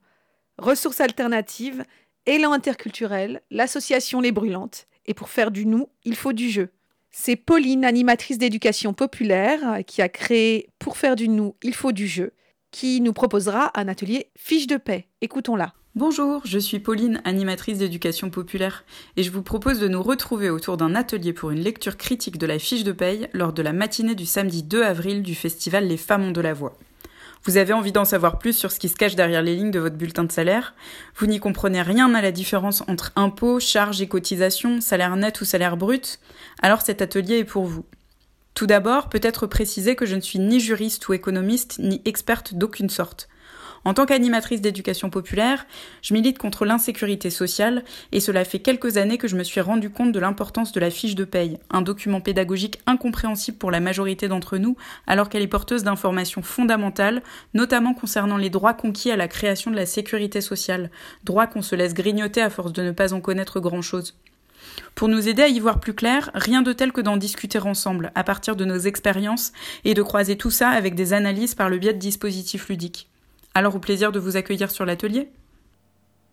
[0.59, 1.83] Ressources alternatives
[2.27, 4.85] Élan interculturel, l'association Les Brûlantes.
[5.07, 6.69] Et pour faire du nous, il faut du jeu.
[7.09, 12.05] C'est Pauline, animatrice d'éducation populaire, qui a créé Pour faire du nous, il faut du
[12.05, 12.31] jeu,
[12.75, 15.07] qui nous proposera un atelier fiche de paix.
[15.21, 15.73] Écoutons-la.
[15.95, 18.83] Bonjour, je suis Pauline, animatrice d'éducation populaire,
[19.15, 22.45] et je vous propose de nous retrouver autour d'un atelier pour une lecture critique de
[22.45, 25.95] la fiche de paye lors de la matinée du samedi 2 avril du festival Les
[25.95, 26.77] Femmes ont de la voix.
[27.45, 29.79] Vous avez envie d'en savoir plus sur ce qui se cache derrière les lignes de
[29.79, 30.73] votre bulletin de salaire?
[31.15, 35.45] Vous n'y comprenez rien à la différence entre impôts, charges et cotisations, salaire net ou
[35.45, 36.19] salaire brut?
[36.61, 37.85] Alors cet atelier est pour vous.
[38.55, 42.89] Tout d'abord, peut-être préciser que je ne suis ni juriste ou économiste, ni experte d'aucune
[42.89, 43.27] sorte.
[43.83, 45.67] En tant qu'animatrice d'éducation populaire,
[46.01, 47.83] je milite contre l'insécurité sociale
[48.13, 50.89] et cela fait quelques années que je me suis rendu compte de l'importance de la
[50.89, 55.47] fiche de paye, un document pédagogique incompréhensible pour la majorité d'entre nous alors qu'elle est
[55.47, 60.89] porteuse d'informations fondamentales, notamment concernant les droits conquis à la création de la sécurité sociale,
[61.25, 64.15] droits qu'on se laisse grignoter à force de ne pas en connaître grand-chose.
[64.95, 68.11] Pour nous aider à y voir plus clair, rien de tel que d'en discuter ensemble,
[68.15, 69.51] à partir de nos expériences,
[69.83, 73.09] et de croiser tout ça avec des analyses par le biais de dispositifs ludiques.
[73.53, 75.29] Alors au plaisir de vous accueillir sur l'atelier.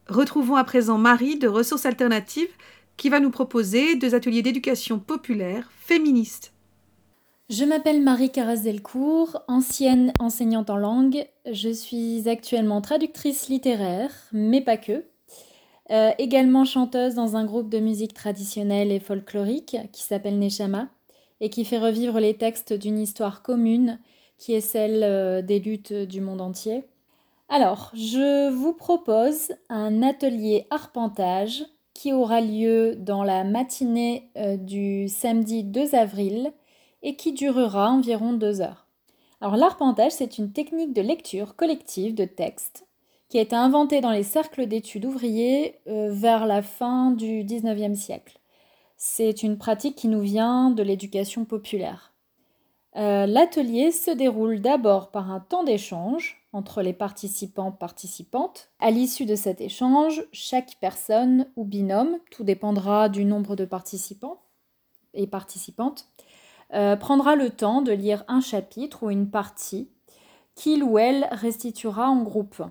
[0.09, 2.51] Retrouvons à présent Marie de Ressources Alternatives
[2.97, 6.53] qui va nous proposer deux ateliers d'éducation populaire féministe.
[7.51, 11.26] Je m'appelle Marie Caraz-Delcourt, ancienne enseignante en langue.
[11.51, 15.05] Je suis actuellement traductrice littéraire, mais pas que.
[15.93, 20.88] Euh, également chanteuse dans un groupe de musique traditionnelle et folklorique qui s'appelle Neshama
[21.40, 23.99] et qui fait revivre les textes d'une histoire commune
[24.38, 26.84] qui est celle euh, des luttes du monde entier.
[27.51, 31.62] Alors, je vous propose un atelier arpentage
[31.93, 36.55] qui aura lieu dans la matinée euh, du samedi 2 avril
[37.03, 38.86] et qui durera environ deux heures.
[39.43, 42.86] Alors l'arpentage, c'est une technique de lecture collective de textes
[43.33, 47.95] qui a été inventée dans les cercles d'études ouvriers euh, vers la fin du 19e
[47.95, 48.39] siècle.
[48.99, 52.12] C'est une pratique qui nous vient de l'éducation populaire.
[52.97, 58.68] Euh, l'atelier se déroule d'abord par un temps d'échange entre les participants participantes.
[58.80, 64.43] À l'issue de cet échange, chaque personne ou binôme, tout dépendra du nombre de participants
[65.14, 66.07] et participantes,
[66.74, 69.89] euh, prendra le temps de lire un chapitre ou une partie
[70.55, 72.62] qu'il ou elle restituera en groupe,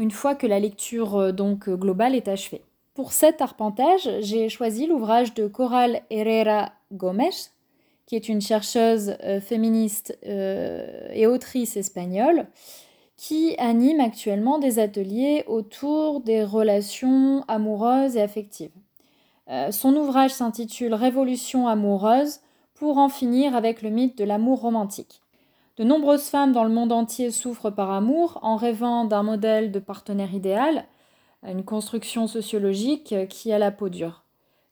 [0.00, 2.62] une fois que la lecture euh, donc globale est achevée.
[2.94, 7.30] Pour cet arpentage, j'ai choisi l'ouvrage de Coral Herrera Gomes,
[8.06, 12.46] qui est une chercheuse euh, féministe et autrice espagnole,
[13.16, 18.72] qui anime actuellement des ateliers autour des relations amoureuses et affectives.
[19.50, 22.40] Euh, son ouvrage s'intitule Révolution amoureuse
[22.74, 25.19] pour en finir avec le mythe de l'amour romantique.
[25.80, 29.78] De nombreuses femmes dans le monde entier souffrent par amour en rêvant d'un modèle de
[29.78, 30.84] partenaire idéal,
[31.42, 34.22] une construction sociologique qui a la peau dure.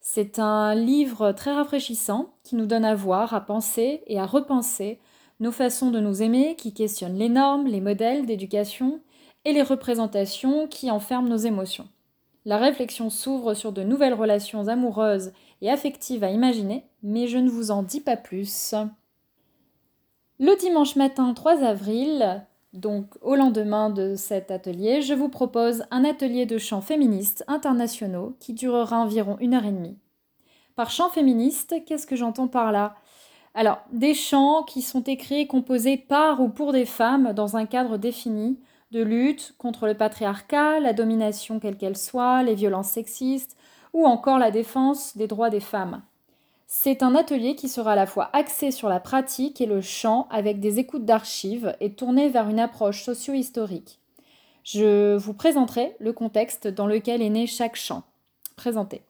[0.02, 4.98] C'est un livre très rafraîchissant qui nous donne à voir, à penser et à repenser
[5.40, 9.00] nos façons de nous aimer, qui questionnent les normes, les modèles d'éducation
[9.46, 11.88] et les représentations qui enferment nos émotions.
[12.44, 15.32] La réflexion s'ouvre sur de nouvelles relations amoureuses
[15.62, 18.74] et affectives à imaginer, mais je ne vous en dis pas plus.
[20.40, 26.04] Le dimanche matin 3 avril, donc au lendemain de cet atelier, je vous propose un
[26.04, 29.98] atelier de chants féministes internationaux qui durera environ une heure et demie.
[30.76, 32.94] Par chant féministe, qu'est-ce que j'entends par là?
[33.52, 37.96] Alors, des chants qui sont écrits composés par ou pour des femmes dans un cadre
[37.96, 38.60] défini
[38.92, 43.56] de lutte contre le patriarcat, la domination quelle qu'elle soit, les violences sexistes
[43.92, 46.00] ou encore la défense des droits des femmes.
[46.70, 50.28] C'est un atelier qui sera à la fois axé sur la pratique et le chant
[50.30, 53.98] avec des écoutes d'archives et tourné vers une approche socio-historique.
[54.64, 58.02] Je vous présenterai le contexte dans lequel est né chaque chant.
[58.54, 59.00] Présenté.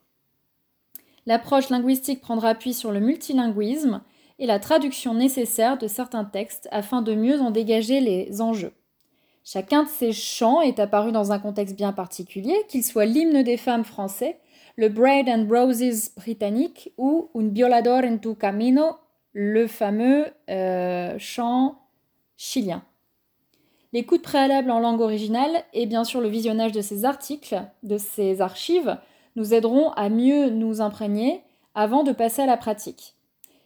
[1.25, 4.03] L'approche linguistique prendra appui sur le multilinguisme
[4.39, 8.71] et la traduction nécessaire de certains textes afin de mieux en dégager les enjeux.
[9.43, 13.57] Chacun de ces chants est apparu dans un contexte bien particulier, qu'il soit l'hymne des
[13.57, 14.39] femmes français
[14.79, 18.95] le Bread and Roses britannique ou Un violador en tu camino,
[19.33, 21.75] le fameux euh, chant
[22.37, 22.81] chilien.
[23.91, 28.39] L'écoute préalable en langue originale et bien sûr le visionnage de ces articles, de ces
[28.39, 28.97] archives,
[29.35, 31.43] nous aideront à mieux nous imprégner
[31.75, 33.15] avant de passer à la pratique.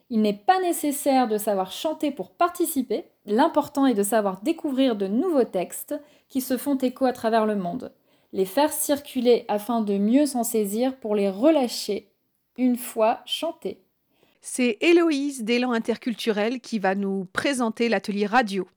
[0.09, 5.05] Il n'est pas nécessaire de savoir chanter pour participer, l'important est de savoir découvrir de
[5.05, 5.93] nouveaux textes
[6.27, 7.91] qui se font écho à travers le monde
[8.33, 12.09] les faire circuler afin de mieux s'en saisir pour les relâcher
[12.57, 13.79] une fois chantés.
[14.41, 18.67] C'est Héloïse d'Élan Interculturel qui va nous présenter l'atelier radio.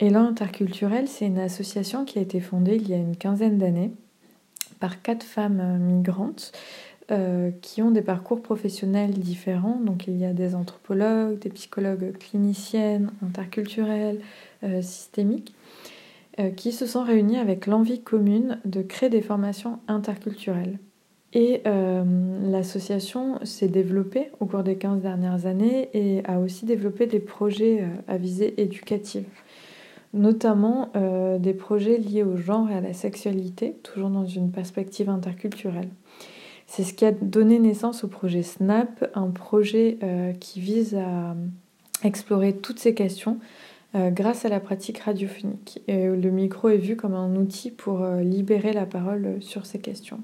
[0.00, 3.92] Élan Interculturel, c'est une association qui a été fondée il y a une quinzaine d'années
[4.80, 6.52] par quatre femmes migrantes
[7.12, 9.78] euh, qui ont des parcours professionnels différents.
[9.80, 14.20] Donc il y a des anthropologues, des psychologues cliniciennes, interculturelles,
[14.64, 15.54] euh, systémiques.
[16.38, 20.78] Euh, qui se sont réunis avec l'envie commune de créer des formations interculturelles.
[21.32, 22.04] Et euh,
[22.50, 27.80] l'association s'est développée au cours des 15 dernières années et a aussi développé des projets
[27.80, 29.24] euh, à visée éducative,
[30.12, 30.92] notamment
[31.38, 35.88] des projets liés au genre et à la sexualité, toujours dans une perspective interculturelle.
[36.66, 39.98] C'est ce qui a donné naissance au projet SNAP, un projet
[40.40, 41.36] qui vise à
[42.02, 43.38] explorer toutes ces questions
[44.10, 45.82] grâce à la pratique radiophonique.
[45.88, 49.78] Et le micro est vu comme un outil pour euh, libérer la parole sur ces
[49.78, 50.20] questions.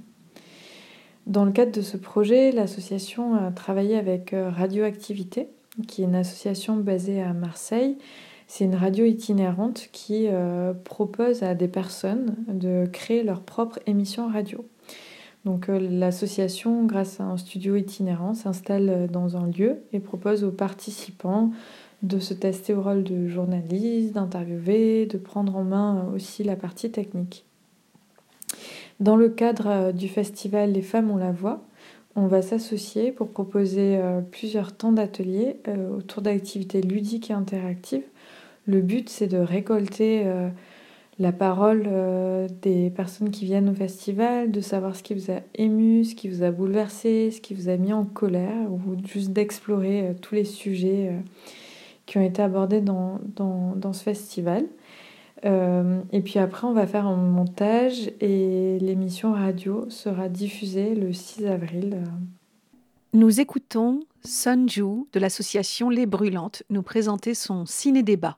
[1.26, 5.48] Dans le cadre de ce projet, l'association a travaillé avec euh, Radioactivité,
[5.86, 7.96] qui est une association basée à Marseille.
[8.46, 10.28] C'est une radio itinérante qui
[10.84, 14.66] propose à des personnes de créer leur propre émission radio.
[15.46, 21.50] Donc l'association, grâce à un studio itinérant, s'installe dans un lieu et propose aux participants
[22.02, 26.90] de se tester au rôle de journaliste, d'interviewer, de prendre en main aussi la partie
[26.90, 27.44] technique.
[29.00, 31.62] Dans le cadre euh, du festival Les femmes ont la voix,
[32.14, 38.04] on va s'associer pour proposer euh, plusieurs temps d'ateliers euh, autour d'activités ludiques et interactives.
[38.66, 40.24] Le but, c'est de récolter
[41.18, 41.88] la parole
[42.62, 46.28] des personnes qui viennent au festival, de savoir ce qui vous a ému, ce qui
[46.28, 50.44] vous a bouleversé, ce qui vous a mis en colère, ou juste d'explorer tous les
[50.44, 51.10] sujets
[52.06, 54.66] qui ont été abordés dans, dans, ce festival.
[55.44, 61.12] Euh, et puis après, on va faire un montage et l'émission radio sera diffusée le
[61.12, 62.04] 6 avril.
[63.12, 68.36] Nous écoutons Sunju de l'association Les Brûlantes nous présenter son ciné-débat.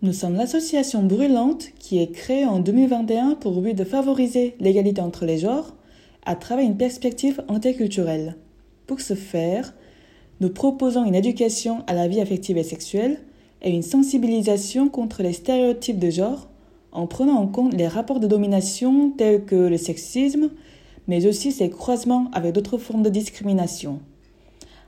[0.00, 5.24] Nous sommes l'association Brûlante qui est créée en 2021 pour but de favoriser l'égalité entre
[5.26, 5.76] les genres
[6.24, 8.36] à travers une perspective interculturelle.
[8.86, 9.74] Pour ce faire,
[10.42, 13.20] nous proposons une éducation à la vie affective et sexuelle
[13.62, 16.48] et une sensibilisation contre les stéréotypes de genre
[16.90, 20.50] en prenant en compte les rapports de domination tels que le sexisme,
[21.06, 24.00] mais aussi ses croisements avec d'autres formes de discrimination.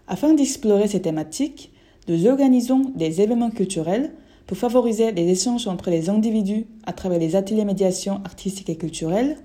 [0.08, 1.70] Afin d'explorer ces thématiques,
[2.08, 4.12] nous organisons des événements culturels
[4.48, 9.36] pour favoriser les échanges entre les individus à travers les ateliers médiation artistique et culturelle,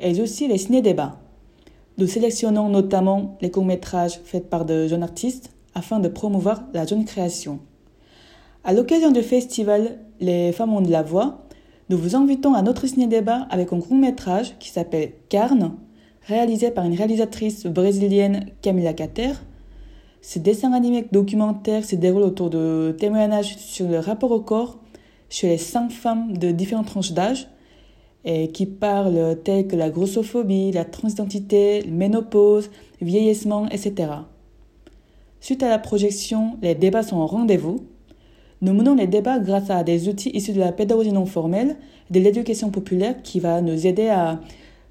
[0.00, 1.20] et aussi les ciné-débats.
[1.96, 7.04] Nous sélectionnons notamment les courts-métrages faits par de jeunes artistes afin de promouvoir la jeune
[7.04, 7.60] création.
[8.64, 11.44] À l'occasion du festival Les femmes ont de la voix,
[11.90, 15.76] nous vous invitons à notre ciné-débat avec un court-métrage qui s'appelle Carne,
[16.26, 19.32] réalisé par une réalisatrice brésilienne Camila Cater.
[20.20, 24.78] Ce dessin animé documentaire se déroule autour de témoignages sur le rapport au corps
[25.28, 27.46] chez les cinq femmes de différentes tranches d'âge
[28.24, 32.70] et qui parlent telles que la grossophobie, la transidentité, la ménopause,
[33.00, 34.12] vieillissement, etc.
[35.40, 37.86] Suite à la projection, les débats sont au rendez-vous.
[38.62, 41.76] Nous menons les débats grâce à des outils issus de la pédagogie non formelle
[42.10, 44.40] de l'éducation populaire qui va nous aider à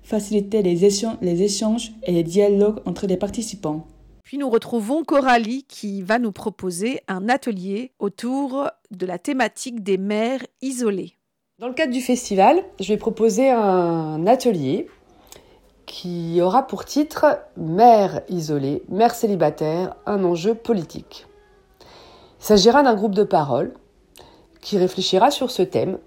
[0.03, 3.87] faciliter les échanges et les dialogues entre les participants.
[4.23, 9.97] Puis nous retrouvons Coralie qui va nous proposer un atelier autour de la thématique des
[9.97, 11.13] mères isolées.
[11.63, 14.85] Dans le cadre du festival, je vais proposer un atelier
[15.85, 21.25] qui aura pour titre Mère isolée, mère célibataire, un enjeu politique.
[22.41, 23.75] Il s'agira d'un groupe de parole
[24.59, 25.99] qui réfléchira sur ce thème,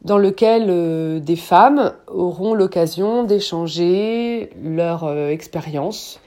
[0.00, 6.20] dans lequel euh, des femmes auront l'occasion d'échanger leur euh, expérience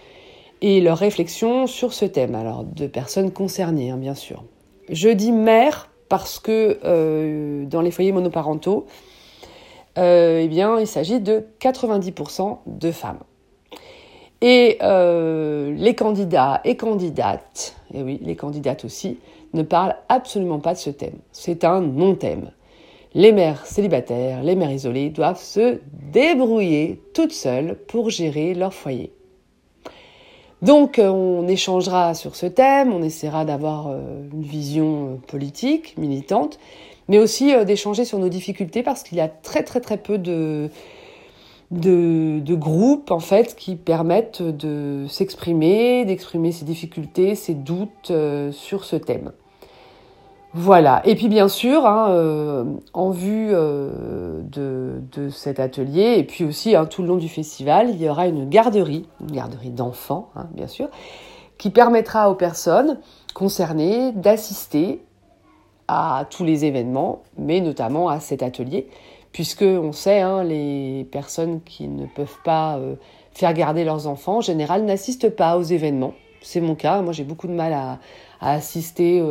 [0.61, 4.43] et leurs réflexions sur ce thème, alors de personnes concernées, hein, bien sûr.
[4.89, 8.85] Je dis mère parce que euh, dans les foyers monoparentaux,
[9.97, 13.19] euh, eh bien, il s'agit de 90% de femmes.
[14.41, 19.17] Et euh, les candidats et candidates, et oui, les candidates aussi,
[19.53, 21.17] ne parlent absolument pas de ce thème.
[21.31, 22.51] C'est un non-thème.
[23.15, 25.79] Les mères célibataires, les mères isolées doivent se
[26.11, 29.11] débrouiller toutes seules pour gérer leur foyer.
[30.61, 35.95] Donc euh, on échangera sur ce thème, on essaiera d'avoir euh, une vision euh, politique,
[35.97, 36.57] militante,
[37.07, 40.69] mais aussi d'échanger sur nos difficultés parce qu'il y a très très très peu de,
[41.71, 48.11] de, de groupes en fait qui permettent de s'exprimer, d'exprimer ses difficultés, ses doutes
[48.51, 49.31] sur ce thème.
[50.53, 51.01] Voilà.
[51.05, 56.75] Et puis bien sûr, hein, euh, en vue euh, de, cet atelier, et puis aussi
[56.75, 60.47] hein, tout le long du festival, il y aura une garderie, une garderie d'enfants, hein,
[60.53, 60.87] bien sûr,
[61.57, 62.99] qui permettra aux personnes
[63.33, 65.01] concernées d'assister
[65.87, 68.87] à tous les événements, mais notamment à cet atelier,
[69.33, 72.95] puisque on sait, les personnes qui ne peuvent pas euh,
[73.31, 76.13] faire garder leurs enfants, en général, n'assistent pas aux événements.
[76.41, 77.01] C'est mon cas.
[77.01, 77.99] Moi, j'ai beaucoup de mal à,
[78.39, 79.21] à assister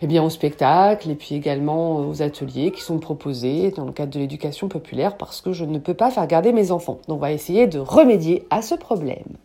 [0.00, 4.12] eh bien, au spectacle et puis également aux ateliers qui sont proposés dans le cadre
[4.12, 7.00] de l'éducation populaire parce que je ne peux pas faire garder mes enfants.
[7.08, 9.36] Donc on va essayer de remédier à ce problème.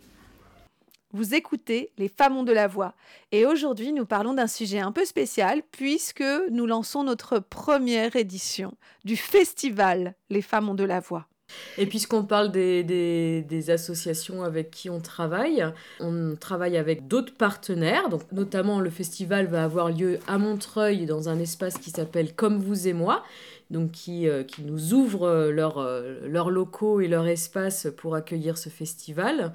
[1.12, 2.94] Vous écoutez Les Femmes ont de la voix
[3.32, 8.74] et aujourd'hui nous parlons d'un sujet un peu spécial puisque nous lançons notre première édition
[9.06, 11.29] du festival Les Femmes ont de la voix.
[11.78, 15.66] Et puisqu'on parle des, associations avec qui on travaille,
[16.00, 18.10] on travaille avec d'autres partenaires.
[18.10, 22.58] Donc, notamment, le festival va avoir lieu à Montreuil dans un espace qui s'appelle Comme
[22.58, 23.24] vous et moi,
[23.70, 28.16] donc qui, euh, qui nous ouvre euh, leurs euh, leurs locaux et leur espace pour
[28.16, 29.54] accueillir ce festival.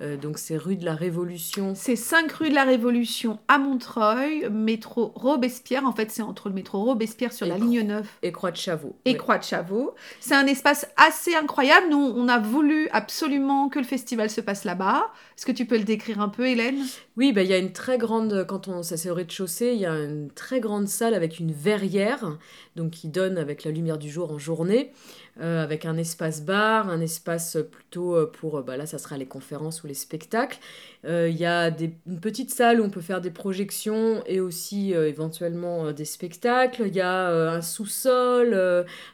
[0.00, 1.74] Euh, donc c'est rue de la Révolution.
[1.76, 5.84] C'est 5 rue de la Révolution à Montreuil, métro Robespierre.
[5.86, 8.50] En fait, c'est entre le métro Robespierre sur Et la Cro- ligne 9 Et Croix
[8.52, 8.96] de Chavaux.
[9.04, 9.16] et.
[9.18, 9.94] Croix de Chavaux.
[10.18, 11.88] C'est un espace assez incroyable.
[11.90, 15.08] Nous, on a voulu absolument que le festival se passe là-bas.
[15.36, 16.78] Est-ce que tu peux le décrire un peu, Hélène?
[17.18, 19.80] Oui, bah, il y a une très grande, quand on, ça c'est au rez-de-chaussée, il
[19.80, 22.38] y a une très grande salle avec une verrière,
[22.76, 24.92] donc qui donne avec la lumière du jour en journée,
[25.40, 29.16] euh, avec un espace bar, un espace plutôt euh, pour, euh, bah, là ça sera
[29.16, 30.58] les conférences ou les spectacles.
[31.04, 31.68] Euh, Il y a
[32.06, 36.04] une petite salle où on peut faire des projections et aussi euh, éventuellement euh, des
[36.04, 36.84] spectacles.
[36.86, 38.56] Il y a un sous-sol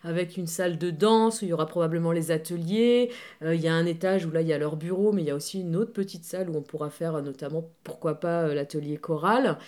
[0.03, 3.11] avec une salle de danse où il y aura probablement les ateliers.
[3.43, 5.30] Il y a un étage où là il y a leur bureau, mais il y
[5.30, 9.59] a aussi une autre petite salle où on pourra faire notamment, pourquoi pas, l'atelier choral.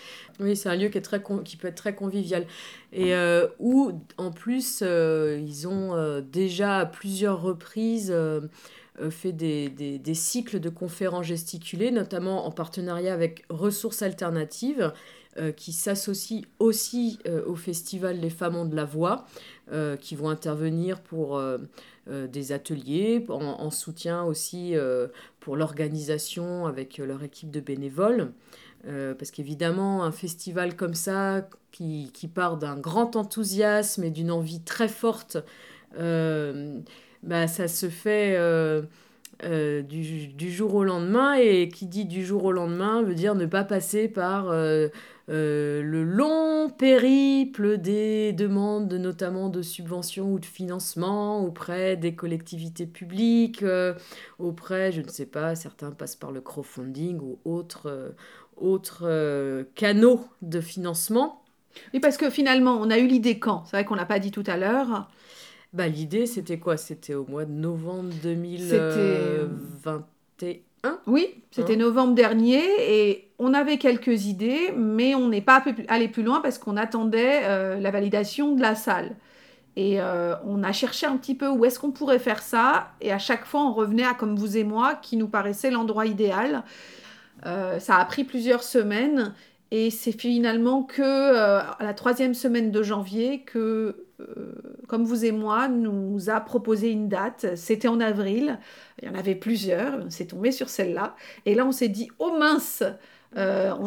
[0.41, 2.47] Oui, c'est un lieu qui, est très qui peut être très convivial.
[2.93, 3.15] Et
[3.59, 8.15] où, en plus, ils ont déjà à plusieurs reprises
[9.09, 14.93] fait des, des- des cycles de conférences gesticulées, notamment en partenariat avec Ressources Alternatives,
[15.39, 19.25] euh, qui s'associent aussi euh, au festival Les Femmes de la voix,
[19.73, 21.59] euh, qui vont intervenir pour euh,
[22.11, 25.07] euh, des ateliers, en, en soutien aussi euh,
[25.39, 28.33] pour l'organisation avec euh, leur équipe de bénévoles.
[28.89, 34.31] Euh, parce qu'évidemment, un festival comme ça, qui, qui part d'un grand enthousiasme et d'une
[34.33, 35.37] envie très forte,
[35.99, 36.81] euh,
[37.23, 38.83] bah, ça se fait euh,
[39.45, 41.35] euh, du, du jour au lendemain.
[41.35, 44.89] Et qui dit du jour au lendemain veut dire ne pas passer par euh,
[45.29, 53.65] le long périple des demandes, notamment de subventions ou de financement auprès des collectivités publiques,
[54.39, 58.15] auprès, je ne sais pas, certains passent par le crowdfunding ou autres,
[58.57, 61.45] autres canaux de financement.
[61.95, 63.63] Oui, parce que finalement, on a eu l'idée quand?
[63.67, 65.09] C'est vrai qu'on l'a pas dit tout à l'heure.
[65.73, 66.77] Bah, L'idée, c'était quoi?
[66.77, 70.05] C'était au mois de novembre C'était- 2021.
[70.83, 76.09] Hein Oui, c'était novembre dernier et on avait quelques idées, mais on n'est pas allé
[76.09, 79.15] plus loin parce qu'on attendait euh, la validation de la salle.
[79.77, 82.89] Et euh, on a cherché un petit peu où est-ce qu'on pourrait faire ça.
[83.03, 86.07] Et à chaque fois, on revenait à comme vous et moi, qui nous paraissait l'endroit
[86.07, 86.65] idéal.
[87.45, 89.35] Euh, ça a pris plusieurs semaines.
[89.71, 94.07] Et c'est finalement que euh, à la troisième semaine de janvier que,
[94.89, 97.57] comme vous et moi, nous a proposé une date.
[97.57, 98.59] C'était en avril.
[99.01, 100.01] Il y en avait plusieurs.
[100.07, 101.15] On s'est tombé sur celle-là.
[101.47, 102.83] Et là, on s'est dit, oh mince,
[103.35, 103.39] on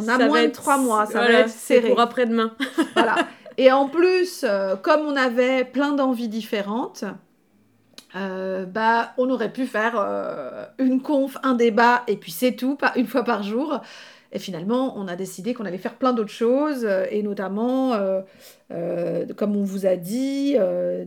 [0.08, 1.06] a Ça moins de trois mois.
[1.06, 1.90] Ça voilà, va être serré.
[1.90, 2.56] pour après-demain.
[2.94, 3.16] voilà.
[3.58, 7.06] Et en plus, euh, comme on avait plein d'envies différentes,
[8.16, 12.76] euh, bah, on aurait pu faire euh, une conf, un débat, et puis c'est tout,
[12.76, 13.82] pas une fois par jour.
[14.34, 18.22] Et finalement, on a décidé qu'on allait faire plein d'autres choses, euh, et notamment, euh,
[18.72, 21.06] euh, comme on vous a dit, euh,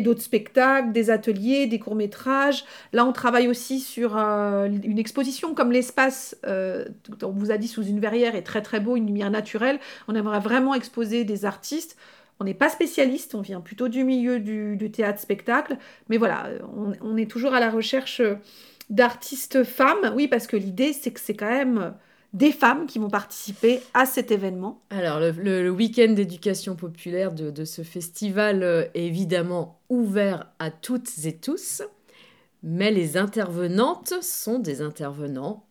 [0.00, 2.64] d'autres spectacles, des ateliers, des courts-métrages.
[2.94, 8.00] Là, on travaille aussi sur une exposition comme l'espace, on vous a dit, sous une
[8.00, 9.78] verrière est très très beau, une lumière naturelle.
[10.08, 11.96] On aimerait vraiment exposer des artistes.
[12.40, 15.76] On n'est pas spécialiste, on vient plutôt du milieu du, théâtre-spectacle.
[16.08, 16.48] Mais voilà,
[17.02, 18.22] on est toujours à la recherche
[18.88, 20.12] d'artistes femmes.
[20.16, 21.92] Oui, parce que l'idée, c'est que c'est quand même
[22.32, 24.80] des femmes qui vont participer à cet événement.
[24.90, 30.50] Alors, le, le- le week-end d'éducation populaire de, de ce festival euh, est évidemment ouvert
[30.58, 31.82] à toutes et tous,
[32.62, 35.62] mais les intervenantes sont des intervenantes.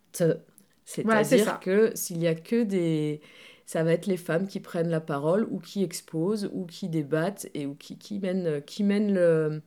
[0.85, 3.21] C'est-à-dire que s'il y a que des...
[3.65, 7.47] Ça va être les femmes qui prennent la parole ou qui exposent ou qui débattent
[7.53, 9.61] et ou qui, qui mènent, qui mènent le...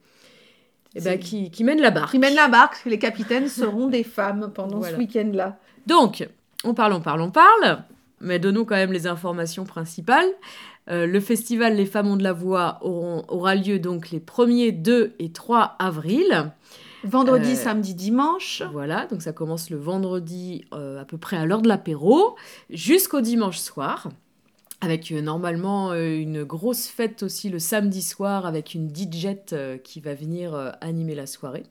[0.94, 2.10] eh ben, qui, qui mènent la barque.
[2.10, 4.94] Qui mènent la barque, les capitaines seront des femmes pendant Voilà.
[4.94, 5.58] ce week-end-là.
[5.86, 6.28] Donc,
[6.64, 7.82] on parle, on parle, on parle,
[8.20, 10.28] mais donnons quand même les informations principales.
[10.90, 14.70] Euh, le festival Les Femmes ont de la voix auront- aura lieu donc les 1er,
[14.72, 16.52] 2 et 3 avril.
[17.04, 18.62] Vendredi, Euh, samedi, dimanche.
[18.72, 22.34] Voilà, donc ça commence le vendredi euh, à peu près à l'heure de l'apéro
[22.70, 24.08] jusqu'au dimanche soir.
[24.80, 30.12] Avec normalement une grosse fête aussi le samedi soir avec une DJ euh, qui va
[30.14, 31.62] venir animer la soirée.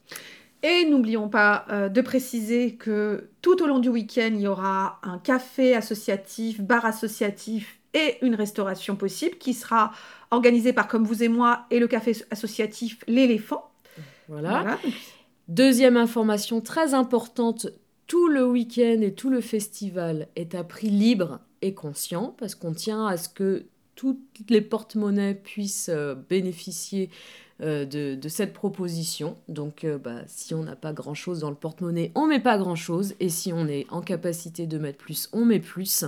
[0.64, 5.00] Et n'oublions pas euh, de préciser que tout au long du week-end, il y aura
[5.04, 9.92] un café associatif, bar associatif et une restauration possible qui sera
[10.32, 13.70] organisée par, comme vous et moi, et le café associatif L'éléphant.
[14.30, 14.62] Voilà.
[14.62, 14.80] Voilà.
[15.50, 17.68] Deuxième information très importante,
[18.08, 22.74] tout le week-end et tout le festival est à prix libre et conscient parce qu'on
[22.74, 27.10] tient à ce que toutes les porte-monnaies puissent euh, bénéficier
[27.62, 29.38] euh, de, cette proposition.
[29.48, 33.14] Donc euh, bah, si on n'a pas grand-chose dans le porte-monnaie, on met pas grand-chose
[33.20, 36.06] et si on est en capacité de mettre plus, on met plus.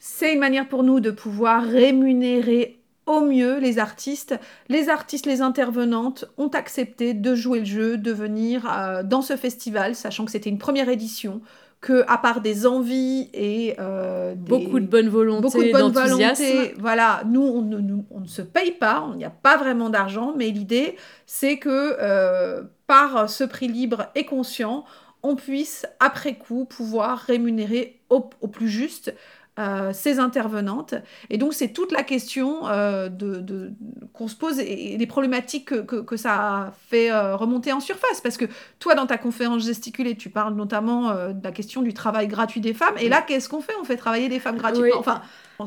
[0.00, 4.38] C'est une manière pour nous de pouvoir rémunérer au mieux les artistes.
[4.68, 9.36] Les artistes, les intervenantes ont accepté de jouer le jeu, de venir euh, dans ce
[9.36, 11.40] festival, sachant que c'était une première édition,
[11.80, 15.92] que à part des envies et euh, des- Beaucoup de bonne volonté, beaucoup de bonne
[15.92, 16.42] d'enthousiasme.
[16.44, 16.74] volonté.
[16.78, 19.90] Voilà, nous on, ne- nous, on ne se paye pas, il n'y a pas vraiment
[19.90, 20.96] d'argent, mais l'idée
[21.26, 24.84] c'est que euh, par ce prix libre et conscient,
[25.22, 29.12] on puisse après coup pouvoir rémunérer au, au plus juste
[29.58, 30.94] euh, ces intervenantes.
[31.30, 33.72] Et donc c'est toute la question euh, de, de-
[34.12, 38.20] qu'on se pose et, les problématiques que, que- que ça fait euh, remonter en surface.
[38.20, 38.44] Parce que
[38.78, 42.60] toi, dans ta conférence gesticulée, tu parles notamment euh, de la question du travail gratuit
[42.60, 42.94] des femmes.
[42.98, 43.72] Et là, qu'est-ce qu'on fait?
[43.80, 44.84] On fait travailler des femmes gratuitement.
[44.86, 44.98] Oui.
[44.98, 45.22] Enfin,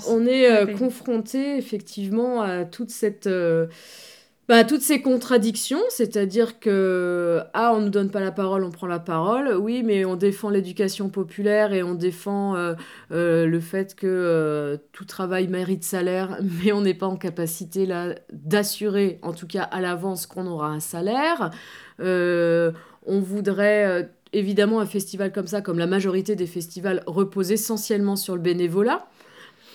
[0.08, 3.66] On est euh, confronté effectivement à toute cette, euh,
[4.50, 8.88] bah, toutes ces contradictions, c'est-à-dire que ah on nous donne pas la parole, on prend
[8.88, 12.74] la parole, oui, mais on défend l'éducation populaire et on défend euh,
[13.12, 17.86] euh, le fait que euh, tout travail mérite salaire, mais on n'est pas en capacité
[17.86, 21.52] là d'assurer, en tout cas à l'avance, qu'on aura un salaire.
[22.00, 28.36] On voudrait évidemment un festival comme ça, comme la majorité des festivals, repose essentiellement sur
[28.36, 29.06] le bénévolat.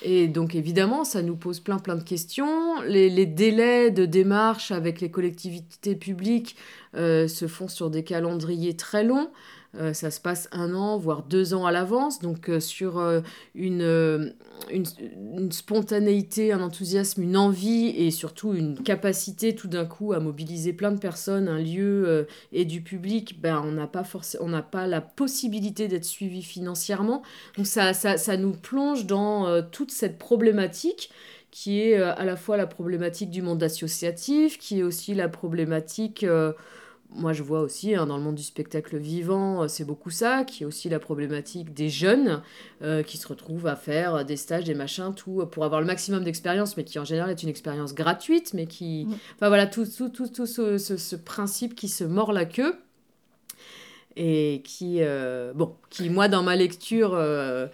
[0.07, 2.83] Et donc évidemment, ça nous pose plein plein de questions.
[2.83, 6.57] Les, délais de démarche avec les collectivités publiques
[6.95, 9.31] euh, se font sur des calendriers très longs.
[9.79, 12.21] Euh, ça se passe un an, voire deux ans à l'avance.
[12.21, 13.21] Donc euh, sur euh,
[13.55, 14.35] une,
[14.71, 20.73] une, spontanéité, un enthousiasme, une envie et surtout une capacité tout d'un coup à mobiliser
[20.73, 24.05] plein de personnes, un lieu et du public, ben, on n'a pas,
[24.71, 27.23] pas la possibilité d'être suivi financièrement.
[27.57, 31.11] Donc ça, ça, ça nous plonge dans toute cette problématique
[31.51, 36.27] qui est à la fois la problématique du monde associatif, qui est aussi la problématique,
[37.15, 40.45] moi je vois aussi hein, dans le monde du spectacle vivant, euh, c'est beaucoup ça,
[40.45, 42.43] qui est aussi la problématique des jeunes
[42.83, 45.87] euh, qui se retrouvent à faire des stages, des machins, tout euh, pour avoir le
[45.87, 49.07] maximum d'expérience, mais qui en général est une expérience gratuite, mais qui...
[49.37, 52.75] Enfin voilà, tout, tout, tout, tout ce, ce- ce principe qui se mord la queue.
[54.17, 57.67] et qui, euh, bon, qui moi dans ma lecture euh,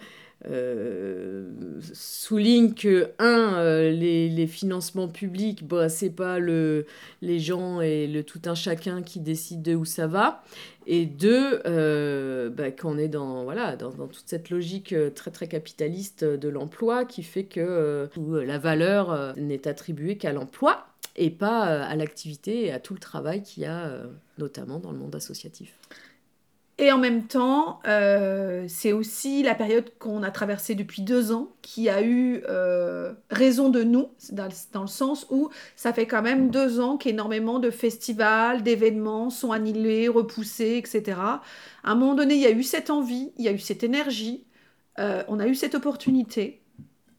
[1.93, 6.85] souligne que un, euh, les, les financements publics, bah, c'est pas le,
[7.21, 10.43] les gens et le tout un chacun qui décide de où ça va,
[10.87, 15.31] et deux, euh, bah, qu'on est dans voilà dans, dans toute cette logique euh, très
[15.31, 20.33] très capitaliste de l'emploi qui fait que euh, euh, la valeur euh, n'est attribuée qu'à
[20.33, 24.07] l'emploi et pas euh, à l'activité et à tout le travail qu'il y a euh,
[24.37, 25.73] notamment dans le monde associatif.
[26.83, 31.53] Et en même temps, euh, c'est aussi la période qu'on a traversée depuis deux ans
[31.61, 34.45] qui a eu euh, raison de nous, dans,
[34.81, 40.07] le- sens où ça fait quand même deux ans qu'énormément de festivals, d'événements sont annulés,
[40.07, 41.41] repoussés, etc.
[41.83, 43.83] À un moment donné, il y a eu cette envie, il y a eu cette
[43.83, 44.43] énergie,
[44.97, 46.63] euh, on a eu cette opportunité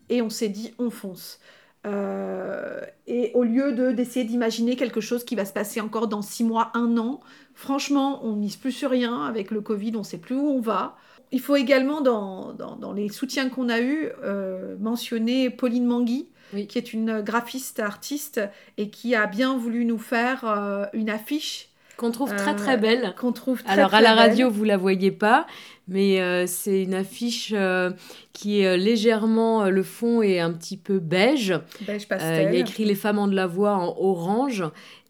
[0.09, 1.41] et on s'est dit on fonce.
[1.85, 6.23] Euh, et au lieu de d'essayer d'imaginer quelque chose qui va se passer encore dans
[6.23, 7.21] six mois, un an,
[7.55, 9.25] franchement, on mise plus sur rien.
[9.25, 10.97] Avec le Covid, on ne sait plus où on va.
[11.33, 16.29] Il faut également, dans, dans, dans les soutiens qu'on a eus, euh, mentionner Pauline Mangui,
[16.69, 18.41] qui est une graphiste artiste
[18.77, 21.72] et qui a bien voulu nous faire euh, une affiche.
[22.03, 23.15] Qu'on trouve très très belle.
[23.17, 24.31] Qu'on trouve très, Alors très à la belle.
[24.31, 25.47] radio, vous la voyez pas,
[25.89, 27.91] mais euh, c'est une affiche euh,
[28.33, 31.55] qui est euh, légèrement, euh, le fond est un petit peu beige.
[31.87, 32.49] Beige Euh, pastel.
[32.51, 34.65] il y a écrit Les femmes ont de la voix en orange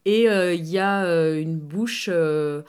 [0.04, 2.62] et euh, il y a euh, une bouche euh,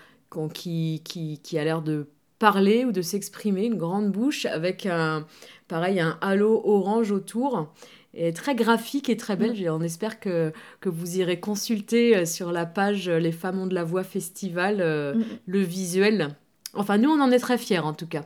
[0.54, 2.08] qui, qui, qui a l'air de
[2.44, 5.26] parler ou de s'exprimer, une grande bouche avec un,
[5.70, 7.72] pareil, un halo orange autour.
[8.14, 9.54] Et très graphique et très belle.
[9.54, 9.64] Mm.
[9.64, 13.60] Et On espère que, que vous irez consulter euh, sur la page euh, Les Femmes
[13.60, 15.24] ont de la voix festival euh, Mm.
[15.46, 16.36] le visuel.
[16.74, 18.26] Enfin, nous, on en est très fiers en tout cas.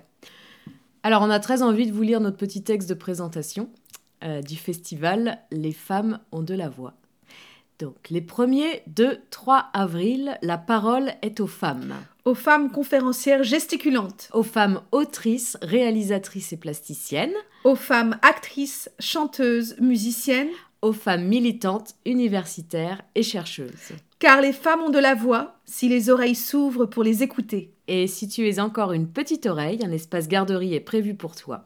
[1.04, 3.70] Alors, on a très envie de vous lire notre petit texte de présentation
[4.24, 6.96] euh, du festival Les femmes ont de la voix.
[7.78, 11.94] Donc, les premiers 2, 3 avril, la parole est aux femmes.
[12.28, 14.28] Aux femmes conférencières gesticulantes.
[14.34, 17.32] Aux femmes autrices, réalisatrices et plasticiennes.
[17.64, 20.50] Aux femmes actrices, chanteuses, musiciennes.
[20.82, 23.94] Aux femmes militantes, universitaires et chercheuses.
[24.20, 27.74] Car les femmes ont de la voix si les oreilles s'ouvrent pour les écouter.
[27.88, 31.64] Et si tu es encore une petite oreille, un espace garderie est prévu pour toi.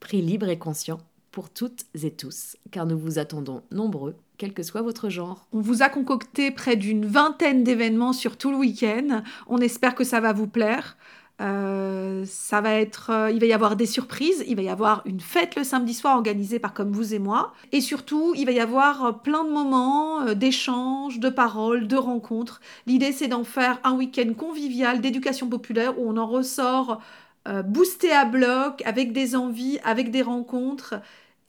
[0.00, 1.00] Prix libre et conscient
[1.30, 5.46] pour toutes et tous, car nous vous attendons nombreux, quel que soit votre genre.
[5.52, 9.22] On vous a concocté près d'une vingtaine d'événements sur tout le week-end.
[9.46, 10.96] On espère que ça va vous plaire.
[11.40, 14.44] Euh, ça va être, euh, il va y avoir des surprises.
[14.48, 17.52] Il va y avoir une fête le samedi soir organisée par comme vous et moi.
[17.70, 22.60] Et surtout, il va y avoir euh, plein de moments d'échanges, de paroles, de rencontres.
[22.86, 27.00] L'idée, c'est d'en faire un week-end convivial d'éducation populaire où on en ressort
[27.48, 30.96] euh, boosté à bloc, avec des envies, avec des rencontres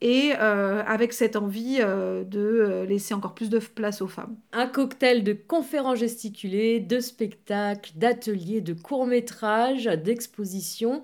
[0.00, 4.34] et euh, avec cette envie euh, de laisser encore plus de place aux femmes.
[4.52, 11.02] Un cocktail de conférences gesticulées, de spectacles, d'ateliers, de courts-métrages, d'expositions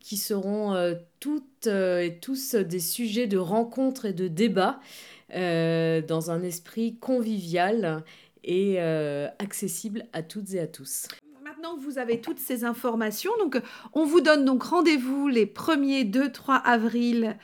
[0.00, 4.80] qui seront toutes et tous des sujets de rencontres et de débats
[5.30, 8.02] dans un esprit convivial
[8.44, 11.06] et accessible à toutes et à tous.
[11.80, 13.60] Vous avez toutes ces informations, donc
[13.92, 17.36] on vous donne donc rendez-vous les 1er, 2, 3 avril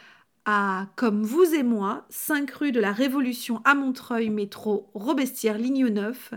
[0.45, 5.89] à Comme vous et moi, 5 rue de la Révolution à Montreuil, métro Robespierre, ligne
[5.89, 6.35] 9.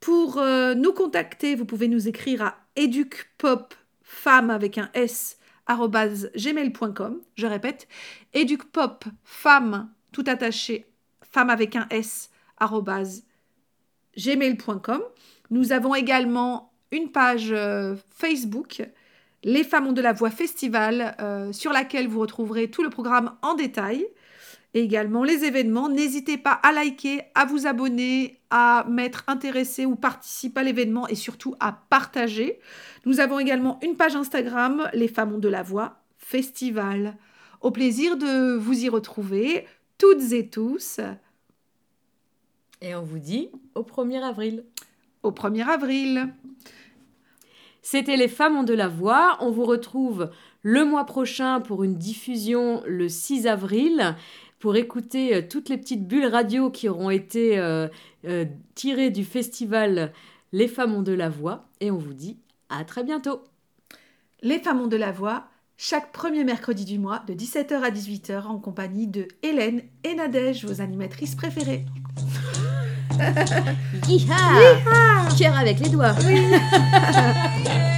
[0.00, 5.38] Pour euh, nous contacter, vous pouvez nous écrire à educpopfemme avec un S
[5.68, 7.20] gmail.com.
[7.34, 7.88] Je répète,
[8.32, 10.86] educpopfemme tout attaché,
[11.22, 12.30] femme avec un S
[14.16, 15.02] gmail.com.
[15.50, 18.82] Nous avons également une page euh, Facebook,
[19.44, 23.36] Les Femmes ont de la Voix Festival, euh, sur laquelle vous retrouverez tout le programme
[23.42, 24.06] en détail
[24.74, 25.88] et également les événements.
[25.88, 31.14] N'hésitez pas à liker, à vous abonner, à m'être intéressé ou participer à l'événement et
[31.14, 32.58] surtout à partager.
[33.04, 37.16] Nous avons également une page Instagram, Les Femmes ont de la Voix Festival.
[37.62, 39.66] Au plaisir de vous y retrouver,
[39.98, 41.00] toutes et tous.
[42.82, 44.64] Et on vous dit au 1er avril.
[45.26, 46.28] Au 1er avril.
[47.82, 49.36] C'était Les Femmes ont de la voix.
[49.40, 50.30] On vous retrouve
[50.62, 54.14] le mois prochain pour une diffusion le 6 avril
[54.60, 57.88] pour écouter euh, toutes les petites bulles radio qui auront été euh,
[58.24, 58.44] euh,
[58.76, 60.12] tirées du festival
[60.52, 61.64] Les Femmes ont de la voix.
[61.80, 63.42] Et on vous dit à très bientôt.
[64.42, 68.44] Les Femmes ont de la voix, chaque premier mercredi du mois de 17h à 18h
[68.44, 71.84] en compagnie de Hélène et Nadège, vos animatrices préférées.
[74.08, 74.36] Yeeha
[75.38, 76.14] Cœur avec les doigts.
[76.26, 76.42] Oui.